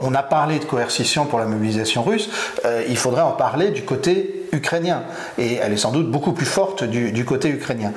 On, 0.00 0.14
a 0.14 0.22
parlé 0.22 0.58
de 0.58 0.64
coercition 0.64 1.24
pour 1.26 1.38
la 1.38 1.46
mobilisation 1.46 2.02
russe, 2.02 2.28
euh, 2.64 2.82
il 2.88 2.96
faudrait 2.96 3.22
en 3.22 3.32
parler 3.32 3.70
du 3.70 3.82
côté 3.82 4.43
ukrainien, 4.54 5.02
et 5.38 5.56
elle 5.56 5.72
est 5.72 5.78
sans 5.78 5.92
doute 5.92 6.10
beaucoup 6.10 6.32
plus 6.32 6.46
forte 6.46 6.84
du, 6.84 7.24
côté 7.24 7.48
ukrainien. 7.48 7.92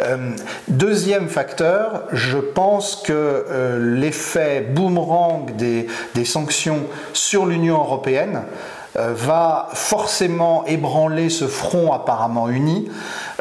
Euh, 0.00 0.30
deuxième 0.68 1.28
facteur, 1.28 2.04
je 2.12 2.38
pense 2.38 2.96
que 2.96 3.78
l'effet 3.80 4.60
boomerang 4.60 5.56
des, 5.56 5.86
sanctions 6.24 6.84
sur 7.12 7.46
l'Union 7.46 7.78
européenne, 7.78 8.42
euh, 8.42 8.81
va 8.94 9.68
forcément 9.72 10.64
ébranler 10.66 11.30
ce 11.30 11.46
front 11.46 11.92
apparemment 11.92 12.48
uni. 12.48 12.88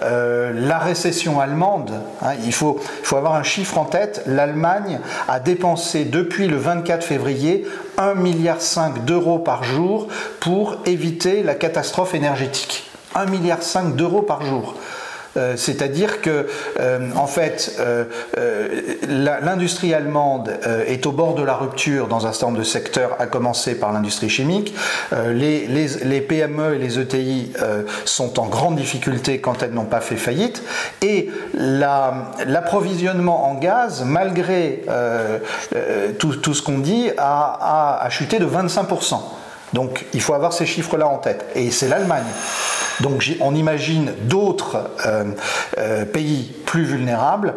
Euh, 0.02 0.52
la 0.54 0.80
récession 0.80 1.40
allemande, 1.40 1.92
hein, 2.22 2.32
il, 2.44 2.54
faut, 2.54 2.80
faut 3.04 3.18
avoir 3.18 3.36
un 3.36 3.44
chiffre 3.44 3.78
en 3.78 3.86
tête, 3.86 4.24
l'Allemagne 4.26 5.00
a 5.28 5.40
dépensé 5.40 6.06
depuis 6.06 6.48
le 6.48 6.58
24 6.58 7.04
février 7.04 7.68
1,5 7.98 8.16
milliard 8.16 8.58
d'euros 9.06 9.40
par 9.40 9.64
jour 9.64 10.08
pour 10.40 10.78
éviter 10.86 11.44
la 11.44 11.54
catastrophe 11.54 12.16
énergétique. 12.16 12.90
1,5 13.16 13.30
milliard 13.30 13.60
d'euros 13.96 14.22
par 14.22 14.44
jour. 14.44 14.76
Euh, 15.38 15.54
c'est-à-dire 15.56 16.22
que, 16.22 16.48
euh, 16.80 17.10
en 17.16 17.28
fait, 17.28 17.78
euh, 17.80 18.06
l'industrie 19.08 19.94
allemande 19.94 20.52
est 20.88 21.06
au 21.06 21.12
bord 21.12 21.36
de 21.36 21.44
la 21.44 21.56
rupture 21.56 22.08
dans 22.08 22.28
un 22.28 22.32
certain 22.32 22.48
nombre 22.48 22.60
de 22.60 22.64
secteurs, 22.64 23.16
à 23.20 23.28
commencer 23.28 23.76
par 23.76 23.92
l'industrie 23.94 24.30
chimique. 24.30 24.74
Les, 25.34 26.22
PME 26.28 26.76
et 26.76 26.78
les 26.78 27.00
ETI 27.00 27.54
sont 28.06 28.40
en 28.40 28.48
grande 28.48 28.76
difficulté 28.76 29.40
quand 29.40 29.64
elles 29.64 29.72
n'ont 29.72 29.86
pas 29.86 30.02
fait 30.02 30.16
faillite. 30.16 30.64
Et 31.02 31.30
l'approvisionnement 31.54 33.50
en 33.50 33.56
gaz, 33.56 34.04
malgré 34.06 34.84
tout, 36.20 36.54
ce 36.54 36.62
qu'on 36.62 36.80
dit, 36.80 37.10
a, 37.18 38.00
a 38.02 38.10
chuté 38.10 38.40
de 38.40 38.46
25%. 38.46 39.20
Donc 39.74 40.06
il 40.14 40.22
faut 40.22 40.34
avoir 40.34 40.54
ces 40.54 40.66
chiffres-là 40.66 41.08
en 41.08 41.18
tête. 41.18 41.46
Et 41.56 41.72
c'est 41.72 41.88
l'Allemagne. 41.88 42.26
Donc 43.02 43.30
on 43.40 43.56
imagine 43.56 44.14
d'autres 44.24 44.90
euh, 45.06 45.26
euh, 45.78 46.06
pays 46.06 46.52
plus 46.66 46.84
vulnérables. 46.84 47.56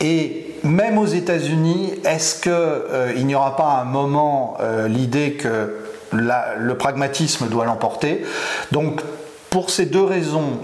Et 0.00 0.54
même 0.62 0.98
aux 0.98 1.06
États-Unis, 1.06 1.94
est-ce 2.04 2.40
qu'il 2.40 2.52
euh, 2.52 3.12
n'y 3.14 3.34
aura 3.34 3.56
pas 3.56 3.80
un 3.80 3.84
moment 3.84 4.58
l'idée 4.88 5.32
que 5.32 5.74
le 6.12 6.74
pragmatisme 6.74 7.48
doit 7.48 7.64
l'emporter? 7.64 8.24
Donc 8.72 9.02
pour 9.50 9.70
ces 9.70 9.86
deux 9.86 10.04
raisons, 10.04 10.60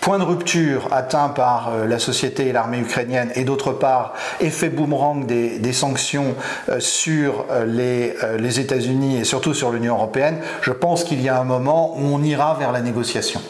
point 0.00 0.18
de 0.18 0.24
rupture 0.24 0.88
atteint 0.92 1.28
par 1.28 1.70
euh, 1.70 1.86
la 1.86 1.98
société 1.98 2.48
et 2.48 2.52
l'armée 2.52 2.78
ukrainienne, 2.78 3.30
et 3.34 3.44
d'autre 3.44 3.72
part, 3.72 4.14
effet 4.40 4.68
boomerang 4.68 5.26
des, 5.26 5.72
sanctions 5.72 6.34
euh, 6.68 6.80
sur 6.80 7.46
euh, 7.50 7.64
les, 7.64 8.14
les 8.38 8.60
États-Unis 8.60 9.18
et 9.18 9.24
surtout 9.24 9.54
sur 9.54 9.70
l'Union 9.70 9.94
européenne, 9.94 10.40
je 10.62 10.72
pense 10.72 11.04
qu'il 11.04 11.20
y 11.22 11.28
a 11.28 11.38
un 11.38 11.44
moment 11.44 11.94
où 11.96 12.02
on 12.02 12.22
ira 12.22 12.54
vers 12.58 12.72
la 12.72 12.80
négociation. 12.80 13.40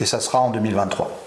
Et 0.00 0.06
ça 0.06 0.20
sera 0.20 0.40
en 0.40 0.50
2023. 0.50 1.25